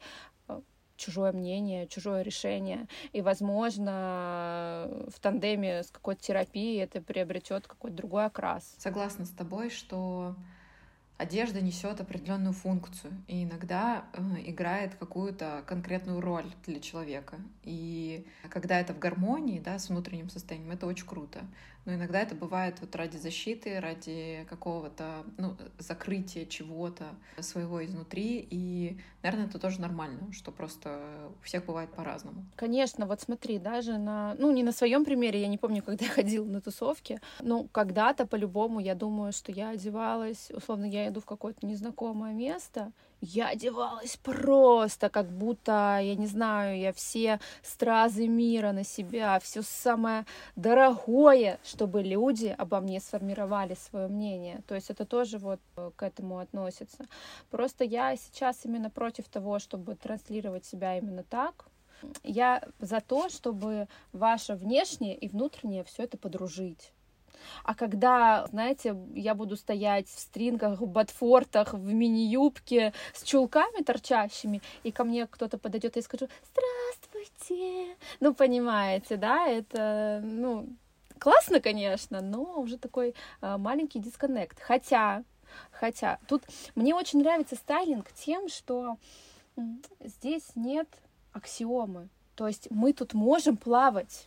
[0.49, 0.61] э,
[0.97, 2.87] чужое мнение, чужое решение.
[3.13, 8.75] И, возможно, в тандеме с какой-то терапией это приобретет какой-то другой окрас.
[8.79, 10.35] Согласна с тобой, что
[11.21, 17.37] одежда несет определенную функцию и иногда э, играет какую-то конкретную роль для человека.
[17.63, 21.41] И когда это в гармонии да, с внутренним состоянием, это очень круто
[21.85, 27.07] но иногда это бывает вот ради защиты, ради какого-то ну, закрытия чего-то
[27.41, 31.01] своего изнутри, и, наверное, это тоже нормально, что просто
[31.41, 32.45] у всех бывает по-разному.
[32.57, 36.11] Конечно, вот смотри, даже на, ну, не на своем примере, я не помню, когда я
[36.11, 41.27] ходила на тусовки, но когда-то по-любому я думаю, что я одевалась, условно, я иду в
[41.27, 48.73] какое-то незнакомое место, я одевалась просто, как будто, я не знаю, я все стразы мира
[48.73, 50.25] на себя, все самое
[50.57, 54.63] дорогое, чтобы люди обо мне сформировали свое мнение.
[54.67, 57.07] То есть это тоже вот э, к этому относится.
[57.51, 61.67] Просто я сейчас именно против того, чтобы транслировать себя именно так.
[62.23, 66.93] Я за то, чтобы ваше внешнее и внутреннее все это подружить.
[67.65, 74.63] А когда, знаете, я буду стоять в стрингах, в ботфортах, в мини-юбке с чулками торчащими,
[74.83, 80.69] и ко мне кто-то подойдет и скажу «Здравствуйте!» Ну, понимаете, да, это, ну,
[81.19, 84.61] классно, конечно, но уже такой э, маленький дисконнект.
[84.61, 85.25] Хотя,
[85.71, 86.43] хотя, тут
[86.75, 88.97] мне очень нравится стайлинг тем, что
[90.01, 90.89] здесь нет
[91.33, 92.09] аксиомы.
[92.35, 94.27] То есть мы тут можем плавать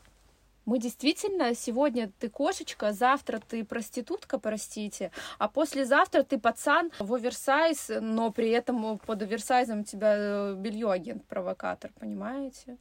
[0.65, 7.91] мы действительно сегодня ты кошечка, завтра ты проститутка, простите, а послезавтра ты пацан в оверсайз,
[8.01, 12.77] но при этом под оверсайзом у тебя э, белье агент провокатор, понимаете?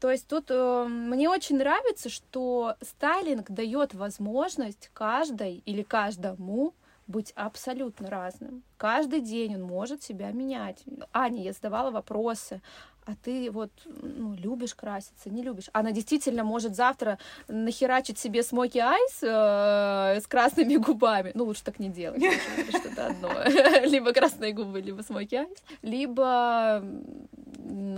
[0.00, 6.74] То есть тут э, мне очень нравится, что стайлинг дает возможность каждой или каждому
[7.06, 8.62] быть абсолютно разным.
[8.76, 10.84] Каждый день он может себя менять.
[11.12, 12.62] Аня, я задавала вопросы,
[13.10, 15.68] а ты вот ну, любишь краситься, не любишь.
[15.72, 21.32] Она действительно может завтра нахерачить себе смоки айс э, с красными губами.
[21.34, 22.22] Ну, лучше так не делать,
[22.68, 23.30] что-то одно.
[23.84, 25.58] Либо красные губы, либо смоки айс.
[25.82, 26.84] Либо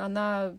[0.01, 0.55] она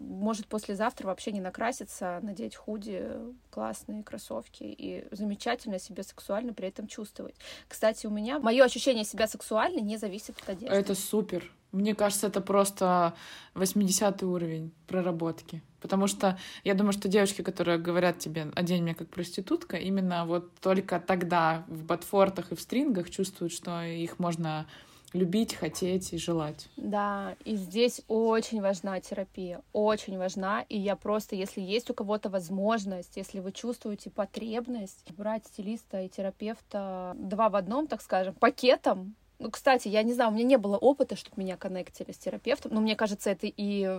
[0.00, 3.04] может послезавтра вообще не накраситься, а надеть худи,
[3.50, 7.36] классные кроссовки и замечательно себя сексуально при этом чувствовать.
[7.68, 10.76] Кстати, у меня мое ощущение себя сексуальной не зависит от одежды.
[10.76, 11.50] Это супер.
[11.72, 13.14] Мне кажется, это просто
[13.54, 15.62] 80 уровень проработки.
[15.80, 20.54] Потому что я думаю, что девочки, которые говорят тебе «одень меня как проститутка», именно вот
[20.60, 24.66] только тогда в ботфортах и в стрингах чувствуют, что их можно
[25.12, 26.68] любить, хотеть и желать.
[26.76, 32.28] Да, и здесь очень важна терапия, очень важна, и я просто, если есть у кого-то
[32.28, 39.14] возможность, если вы чувствуете потребность, брать стилиста и терапевта два в одном, так скажем, пакетом,
[39.40, 42.74] ну, кстати, я не знаю, у меня не было опыта, чтобы меня коннектили с терапевтом,
[42.74, 43.98] но мне кажется, это и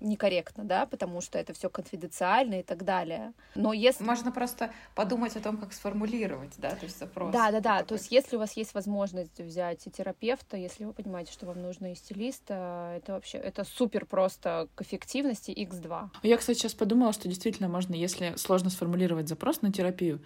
[0.00, 3.34] некорректно, да, потому что это все конфиденциально и так далее.
[3.54, 4.02] Но если...
[4.02, 7.30] Можно просто подумать о том, как сформулировать, да, то есть запрос.
[7.30, 10.94] Да, да, да, то есть если у вас есть возможность взять и терапевта, если вы
[10.94, 16.08] понимаете, что вам нужно и стилиста, это вообще, это супер просто к эффективности x2.
[16.22, 20.20] Я, кстати, сейчас подумала, что действительно можно, если сложно сформулировать запрос на терапию,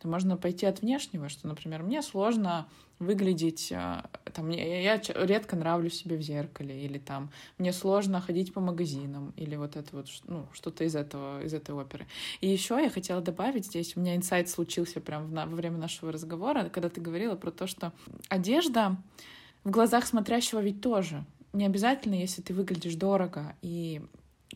[0.00, 2.68] то можно пойти от внешнего, что, например, мне сложно
[2.98, 8.60] выглядеть, а, там, я, редко нравлюсь себе в зеркале, или там, мне сложно ходить по
[8.60, 12.06] магазинам, или вот это вот, ну, что-то из этого, из этой оперы.
[12.40, 16.68] И еще я хотела добавить здесь, у меня инсайт случился прямо во время нашего разговора,
[16.70, 17.92] когда ты говорила про то, что
[18.28, 18.96] одежда
[19.64, 21.24] в глазах смотрящего ведь тоже.
[21.52, 24.02] Не обязательно, если ты выглядишь дорого и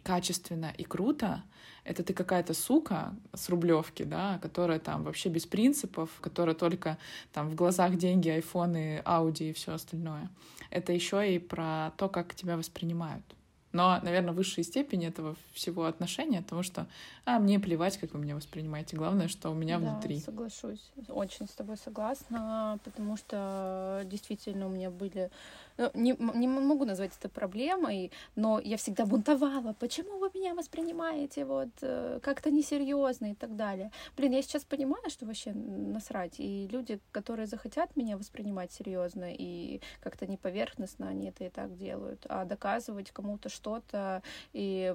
[0.03, 1.43] качественно и круто,
[1.85, 6.99] это ты какая-то сука с рублевки, да, которая там вообще без принципов, которая только
[7.33, 10.29] там в глазах деньги, айфоны, ауди и все остальное.
[10.71, 13.25] Это еще и про то, как тебя воспринимают.
[13.73, 16.87] Но, наверное, высшей степени этого всего отношения, потому что,
[17.25, 18.97] а, мне плевать, как вы меня воспринимаете.
[18.97, 20.21] Главное, что у меня да, внутри.
[20.21, 20.93] соглашусь.
[21.09, 25.31] Очень с тобой согласна, потому что действительно у меня были
[25.77, 29.75] ну, не, не могу назвать это проблемой, но я всегда бунтовала.
[29.79, 33.91] Почему вы меня воспринимаете вот э, как-то несерьезно и так далее?
[34.17, 36.35] Блин, я сейчас понимаю, что вообще насрать.
[36.39, 41.77] И люди, которые захотят меня воспринимать серьезно и как-то не поверхностно, они это и так
[41.77, 42.27] делают.
[42.29, 44.95] А доказывать кому-то что-то и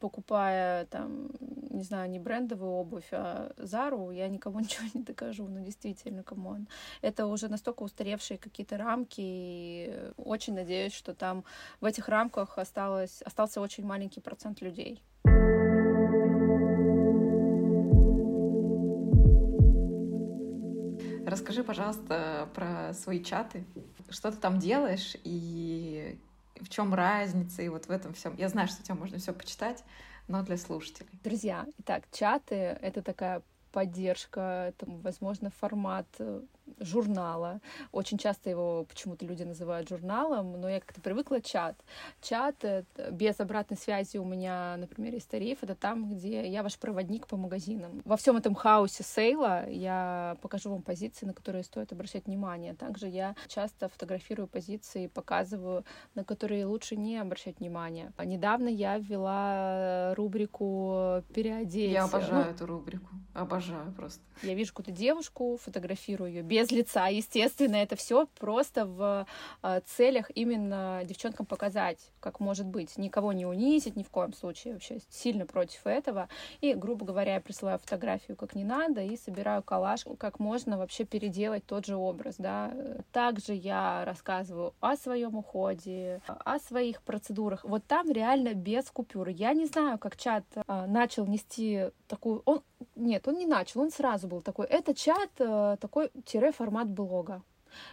[0.00, 1.30] покупая там,
[1.70, 6.48] не знаю, не брендовую обувь, а Зару, я никому ничего не докажу, ну действительно, come
[6.48, 6.68] on.
[7.00, 11.44] Это уже настолько устаревшие какие-то рамки, и очень надеюсь, что там
[11.80, 15.02] в этих рамках осталось, остался очень маленький процент людей.
[21.24, 23.64] Расскажи, пожалуйста, про свои чаты.
[24.10, 26.18] Что ты там делаешь и
[26.60, 28.34] в чем разница и вот в этом всем.
[28.36, 29.84] Я знаю, что у тебя можно все почитать,
[30.28, 31.10] но для слушателей.
[31.24, 33.42] Друзья, итак, чаты— это такая
[33.72, 36.42] поддержка, это, возможно, формат э,
[36.78, 37.60] журнала.
[37.92, 41.76] Очень часто его почему-то люди называют журналом, но я как-то привыкла чат.
[42.20, 42.64] Чат
[43.10, 45.58] без обратной связи у меня, например, есть тариф.
[45.62, 48.02] Это там, где я ваш проводник по магазинам.
[48.04, 52.74] Во всем этом хаосе сейла я покажу вам позиции, на которые стоит обращать внимание.
[52.74, 58.12] Также я часто фотографирую позиции, показываю, на которые лучше не обращать внимание.
[58.24, 61.92] Недавно я ввела рубрику «Переодеть».
[61.92, 64.20] Я обожаю ну, эту рубрику Обожаю просто.
[64.42, 67.08] Я вижу какую-то девушку, фотографирую ее без лица.
[67.08, 69.26] Естественно, это все просто в
[69.62, 72.96] э, целях именно девчонкам показать, как может быть.
[72.98, 74.74] Никого не унизить ни в коем случае.
[74.74, 76.28] Вообще сильно против этого.
[76.60, 81.04] И, грубо говоря, я присылаю фотографию как не надо и собираю коллаж, как можно вообще
[81.04, 82.36] переделать тот же образ.
[82.38, 82.72] Да.
[83.12, 87.64] Также я рассказываю о своем уходе, о своих процедурах.
[87.64, 89.28] Вот там реально без купюр.
[89.28, 92.42] Я не знаю, как чат э, начал нести такую...
[92.44, 92.62] Он
[92.96, 94.66] нет, он не начал, он сразу был такой.
[94.66, 97.42] Это чат, э, такой тире формат блога.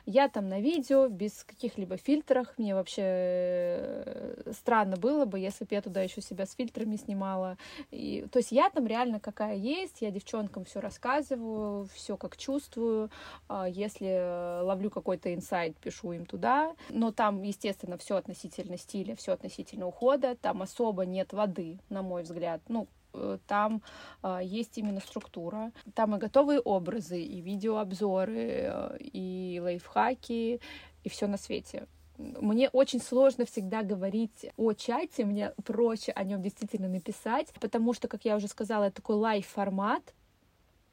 [0.06, 2.48] Я там на видео, без каких-либо фильтров.
[2.58, 7.58] Мне вообще э, странно было бы, если бы я туда еще себя с фильтрами снимала.
[7.92, 13.10] И, то есть я там реально какая есть, я девчонкам все рассказываю, все как чувствую.
[13.48, 16.76] А если ловлю какой-то инсайт, пишу им туда.
[16.90, 20.36] Но там, естественно, все относительно стиля, все относительно ухода.
[20.36, 22.62] Там особо нет воды, на мой взгляд.
[22.68, 22.99] Ну, Э,
[23.48, 23.82] там
[24.24, 30.62] э, есть именно структура, там и готовые образы, и видеообзоры, э, и лайфхаки,
[31.04, 31.88] и все на свете.
[32.18, 38.10] Мне очень сложно всегда говорить о чате, мне проще о нем действительно написать, потому что,
[38.10, 40.14] как я уже сказала, это такой live-формат.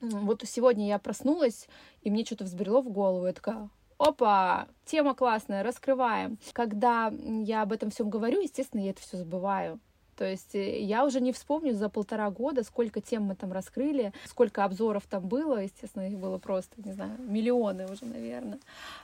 [0.01, 1.69] Вот сегодня я проснулась,
[2.03, 6.39] и мне что-то взбрело в голову, я такая, опа, тема классная, раскрываем.
[6.53, 7.13] Когда
[7.43, 9.81] я об этом всем говорю, естественно, я это все забываю.
[10.17, 14.13] То есть э, я уже не вспомню за полтора года, сколько тем мы там раскрыли,
[14.25, 18.59] сколько обзоров там было, естественно, их было просто, не знаю, миллионы уже, наверное,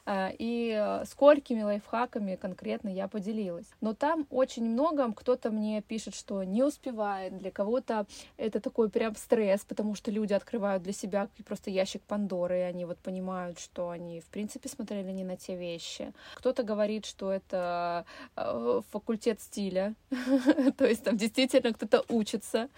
[0.07, 3.67] а, и э, сколькими лайфхаками конкретно я поделилась.
[3.81, 8.07] Но там очень много, кто-то мне пишет, что не успевает, для кого-то
[8.39, 12.85] это такой прям стресс, потому что люди открывают для себя просто ящик Пандоры, и они
[12.85, 16.13] вот понимают, что они, в принципе, смотрели не на те вещи.
[16.37, 18.07] Кто-то говорит, что это
[18.37, 19.95] э, факультет стиля,
[20.79, 22.69] то есть там действительно кто-то учится,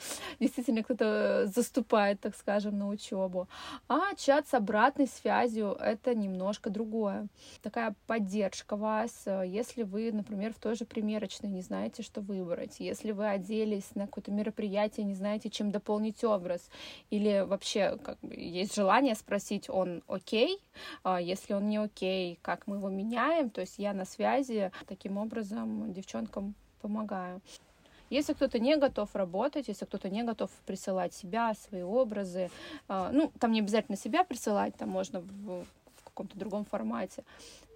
[0.40, 3.48] действительно кто-то заступает, так скажем, на учебу.
[3.88, 7.26] А чат с обратной связью— это немножко другое.
[7.62, 13.12] Такая поддержка вас, если вы, например, в той же примерочной не знаете, что выбрать, если
[13.12, 16.68] вы оделись на какое-то мероприятие, не знаете, чем дополнить образ,
[17.10, 20.58] или вообще как бы, есть желание спросить, он окей,
[21.02, 25.18] а если он не окей, как мы его меняем, то есть я на связи, таким
[25.18, 27.40] образом девчонкам помогаю.
[28.14, 32.48] Если кто-то не готов работать, если кто-то не готов присылать себя, свои образы,
[32.86, 35.64] а, ну, там не обязательно себя присылать, там можно в,
[36.04, 37.24] каком-то другом формате,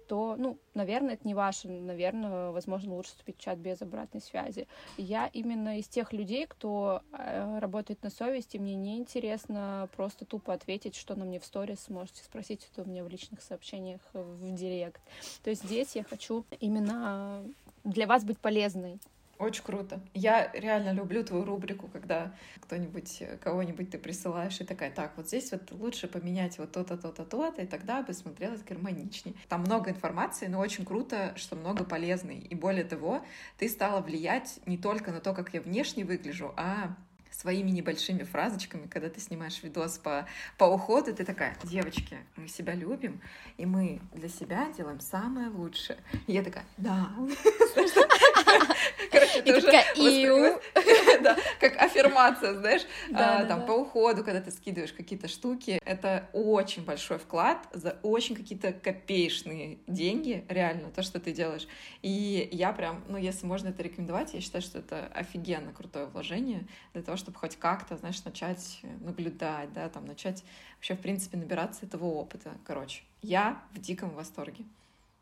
[0.07, 4.65] то, ну, наверное, это не ваше, наверное, возможно, лучше вступить в чат без обратной связи.
[4.97, 10.53] Я именно из тех людей, кто э, работает на совести, мне не интересно просто тупо
[10.53, 14.55] ответить, что на мне в сторис, можете спросить это у меня в личных сообщениях в
[14.55, 15.01] директ.
[15.43, 17.43] То есть здесь я хочу именно
[17.83, 18.99] для вас быть полезной,
[19.39, 20.01] очень круто.
[20.13, 25.51] Я реально люблю твою рубрику, когда кто-нибудь, кого-нибудь ты присылаешь и такая, так, вот здесь
[25.51, 29.35] вот лучше поменять вот то-то, то-то, то-то, и тогда бы смотрелось гармоничнее.
[29.47, 32.39] Там много информации, но очень круто, что много полезной.
[32.39, 33.21] И более того,
[33.57, 36.95] ты стала влиять не только на то, как я внешне выгляжу, а
[37.39, 40.27] своими небольшими фразочками, когда ты снимаешь видос по,
[40.57, 43.21] по уходу, ты такая, девочки, мы себя любим,
[43.57, 45.99] и мы для себя делаем самое лучшее.
[46.27, 47.09] И я такая, да.
[49.11, 50.59] Короче, это уже
[51.59, 52.81] как аффирмация, знаешь,
[53.13, 58.35] а, там по уходу, когда ты скидываешь какие-то штуки, это очень большой вклад за очень
[58.35, 61.67] какие-то копеечные деньги, реально, то, что ты делаешь.
[62.01, 66.67] И я прям, ну, если можно это рекомендовать, я считаю, что это офигенно крутое вложение
[66.93, 70.43] для того, чтобы хоть как-то, знаешь, начать наблюдать, да, там, начать
[70.77, 72.51] вообще, в принципе, набираться этого опыта.
[72.65, 74.65] Короче, я в диком восторге.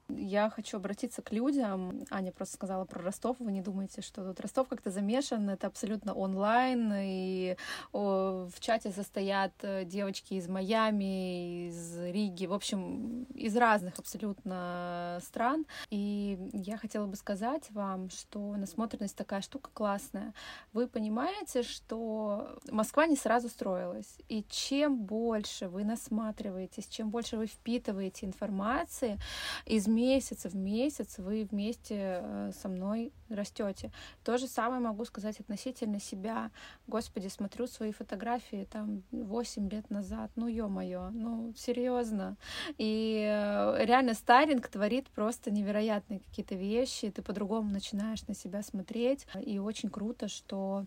[0.09, 2.05] Я хочу обратиться к людям.
[2.09, 3.37] Аня просто сказала про Ростов.
[3.39, 5.49] Вы не думаете, что тут Ростов как-то замешан?
[5.49, 6.93] Это абсолютно онлайн.
[6.95, 7.57] И
[7.91, 15.65] в чате состоят э, девочки из Майами, из Риги, в общем, из разных абсолютно стран.
[15.89, 20.33] И я хотела бы сказать вам, что насмотренность такая штука классная.
[20.73, 24.17] Вы понимаете, что Москва не сразу строилась.
[24.29, 29.19] И чем больше вы насматриваетесь, чем больше вы впитываете информации
[29.65, 33.91] из месяца в месяц вы вместе э, со мной растете.
[34.23, 36.51] То же самое могу сказать относительно себя.
[36.87, 40.31] Господи, смотрю свои фотографии там 8 лет назад.
[40.35, 42.37] Ну, ё-моё, ну, серьезно.
[42.77, 47.09] И э, реально старинг творит просто невероятные какие-то вещи.
[47.09, 49.27] Ты по-другому начинаешь на себя смотреть.
[49.41, 50.85] И очень круто, что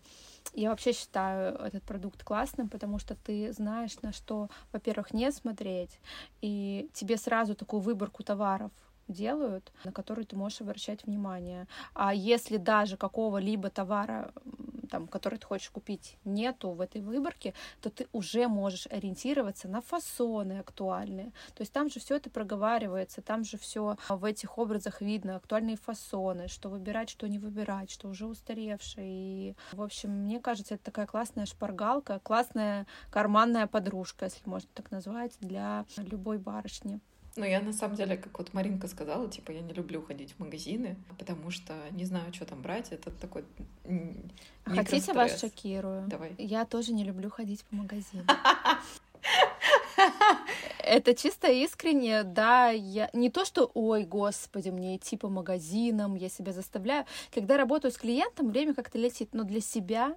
[0.54, 6.00] я вообще считаю этот продукт классным, потому что ты знаешь, на что, во-первых, не смотреть,
[6.42, 8.70] и тебе сразу такую выборку товаров
[9.08, 11.66] делают, на которые ты можешь обращать внимание.
[11.94, 14.32] А если даже какого-либо товара
[14.90, 19.80] там, который ты хочешь купить, нету в этой выборке, то ты уже можешь ориентироваться на
[19.80, 21.32] фасоны актуальные.
[21.54, 25.76] То есть там же все это проговаривается, там же все в этих образах видно, актуальные
[25.76, 29.08] фасоны, что выбирать, что не выбирать, что уже устаревшее.
[29.08, 34.90] И, в общем, мне кажется, это такая классная шпаргалка, классная карманная подружка, если можно так
[34.90, 37.00] назвать, для любой барышни.
[37.36, 40.40] Ну, я на самом деле, как вот Маринка сказала, типа, я не люблю ходить в
[40.40, 42.90] магазины, потому что не знаю, что там брать.
[42.90, 43.44] Это такой
[44.64, 46.06] Хотите вас шокирую?
[46.08, 46.34] Давай.
[46.38, 48.26] Я тоже не люблю ходить по магазинам.
[50.78, 56.28] Это чисто искренне, да, я не то, что, ой, господи, мне идти по магазинам, я
[56.28, 57.06] себя заставляю.
[57.32, 60.16] Когда работаю с клиентом, время как-то летит, но для себя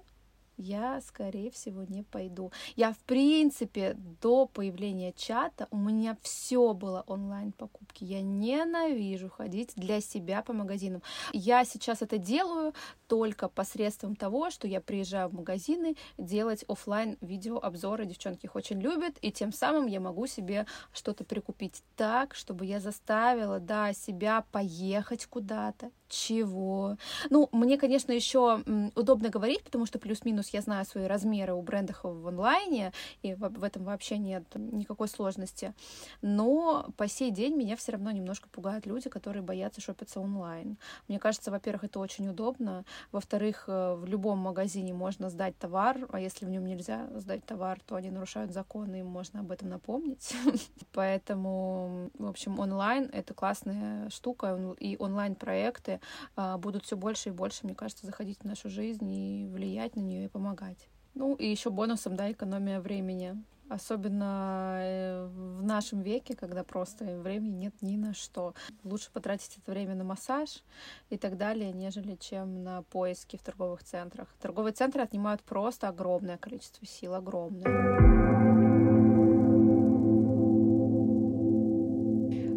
[0.56, 2.52] я, скорее всего, не пойду.
[2.76, 8.04] Я, в принципе, до появления чата у меня все было онлайн покупки.
[8.04, 11.02] Я ненавижу ходить для себя по магазинам.
[11.32, 12.72] Я сейчас это делаю
[13.08, 18.06] только посредством того, что я приезжаю в магазины делать офлайн видеообзоры.
[18.06, 22.80] Девчонки их очень любят, и тем самым я могу себе что-то прикупить так, чтобы я
[22.80, 25.90] заставила, да, себя поехать куда-то.
[26.08, 26.96] Чего?
[27.30, 28.62] Ну, мне, конечно, еще
[28.94, 32.92] удобно говорить, потому что плюс-минус я знаю свои размеры у брендов в онлайне,
[33.22, 35.74] и в, в этом вообще нет никакой сложности.
[36.22, 40.76] Но по сей день меня все равно немножко пугают люди, которые боятся шопиться онлайн.
[41.08, 42.84] Мне кажется, во-первых, это очень удобно.
[43.12, 47.78] Во-вторых, э, в любом магазине можно сдать товар, а если в нем нельзя сдать товар,
[47.86, 50.34] то они нарушают законы, им можно об этом напомнить.
[50.92, 56.00] Поэтому, в общем, онлайн— это классная штука, и онлайн-проекты
[56.36, 60.00] а, будут все больше и больше, мне кажется, заходить в нашу жизнь и влиять на
[60.00, 60.88] нее и помогать.
[61.14, 63.36] Ну и еще бонусом, да, экономия времени.
[63.70, 68.54] Особенно э, в нашем веке, когда просто времени нет ни на что.
[68.82, 70.62] Лучше потратить это время на массаж
[71.08, 74.28] и так далее, нежели чем на поиски в торговых центрах.
[74.40, 77.70] Торговые центры отнимают просто огромное количество сил, огромное.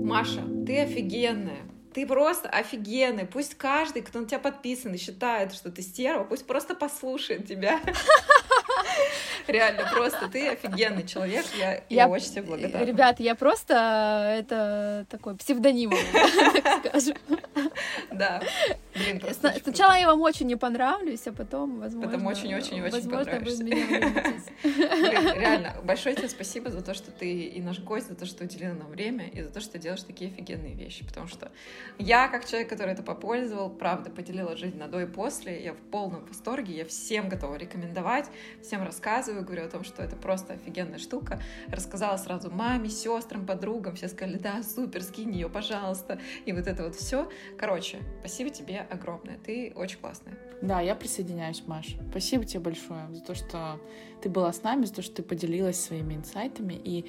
[0.03, 1.76] Маша, ты офигенная.
[1.97, 3.25] Ты просто офигенный.
[3.25, 7.79] Пусть каждый, кто на тебя подписан и считает, что ты стерва, пусть просто послушает тебя.
[9.47, 11.43] Реально, просто ты офигенный человек.
[11.57, 12.85] Я, я, очень тебе благодарна.
[12.85, 15.89] Ребят, я просто это такой псевдоним,
[16.53, 17.17] так скажем.
[18.11, 18.43] Да.
[18.97, 19.21] Блин,
[19.63, 22.11] Сначала я вам очень не понравлюсь, а потом, возможно...
[22.11, 23.63] Потом очень-очень-очень понравишься.
[23.63, 23.83] вы Блин,
[25.39, 28.73] реально, большое тебе спасибо за то, что ты и наш гость, за то, что уделила
[28.73, 31.51] нам время, и за то, что ты делаешь такие офигенные вещи, потому что
[31.97, 35.77] я, как человек, который это попользовал, правда, поделила жизнь на до и после, я в
[35.77, 38.29] полном восторге, я всем готова рекомендовать,
[38.61, 41.41] всем рассказываю, говорю о том, что это просто офигенная штука.
[41.67, 46.83] Рассказала сразу маме, сестрам, подругам, все сказали, да, супер, скинь ее, пожалуйста, и вот это
[46.83, 47.29] вот все.
[47.57, 50.37] Короче, спасибо тебе огромное, ты очень классная.
[50.61, 51.95] Да, я присоединяюсь, Маш.
[52.09, 53.79] Спасибо тебе большое за то, что
[54.21, 56.73] ты была с нами, за то, что ты поделилась своими инсайтами.
[56.73, 57.05] И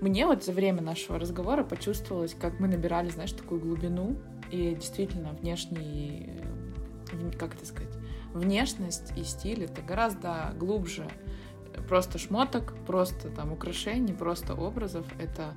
[0.00, 4.16] мне вот за время нашего разговора почувствовалось, как мы набирали, знаешь, такую глубину
[4.50, 6.30] и действительно внешний,
[7.38, 7.94] как это сказать,
[8.34, 11.08] внешность и стиль это гораздо глубже
[11.88, 15.06] просто шмоток, просто там украшений, просто образов.
[15.18, 15.54] Это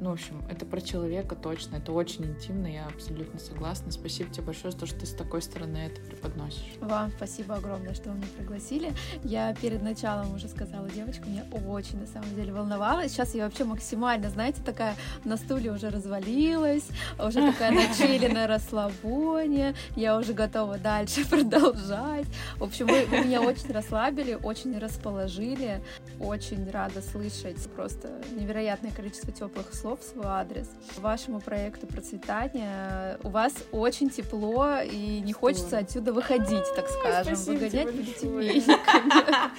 [0.00, 3.92] ну, в общем, это про человека точно, это очень интимно, я абсолютно согласна.
[3.92, 6.64] Спасибо тебе большое за то, что ты с такой стороны это преподносишь.
[6.80, 8.92] Вам спасибо огромное, что вы меня пригласили.
[9.24, 13.12] Я перед началом уже сказала, девочка, мне очень на самом деле волновалась.
[13.12, 18.46] Сейчас я вообще максимально, знаете, такая на стуле уже развалилась, уже такая на чили, на
[18.46, 22.26] расслабоне, я уже готова дальше продолжать.
[22.56, 25.82] В общем, вы, вы меня очень расслабили, очень расположили,
[26.18, 30.68] очень рада слышать просто невероятное количество теплых слов слов в свой адрес.
[30.98, 37.34] Вашему проекту процветания у вас очень тепло и не хочется отсюда выходить, так скажем.
[37.34, 39.50] Выгонять будете вениками.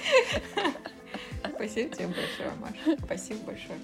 [1.54, 2.98] Спасибо тебе большое, Маша.
[3.04, 3.78] Спасибо большое.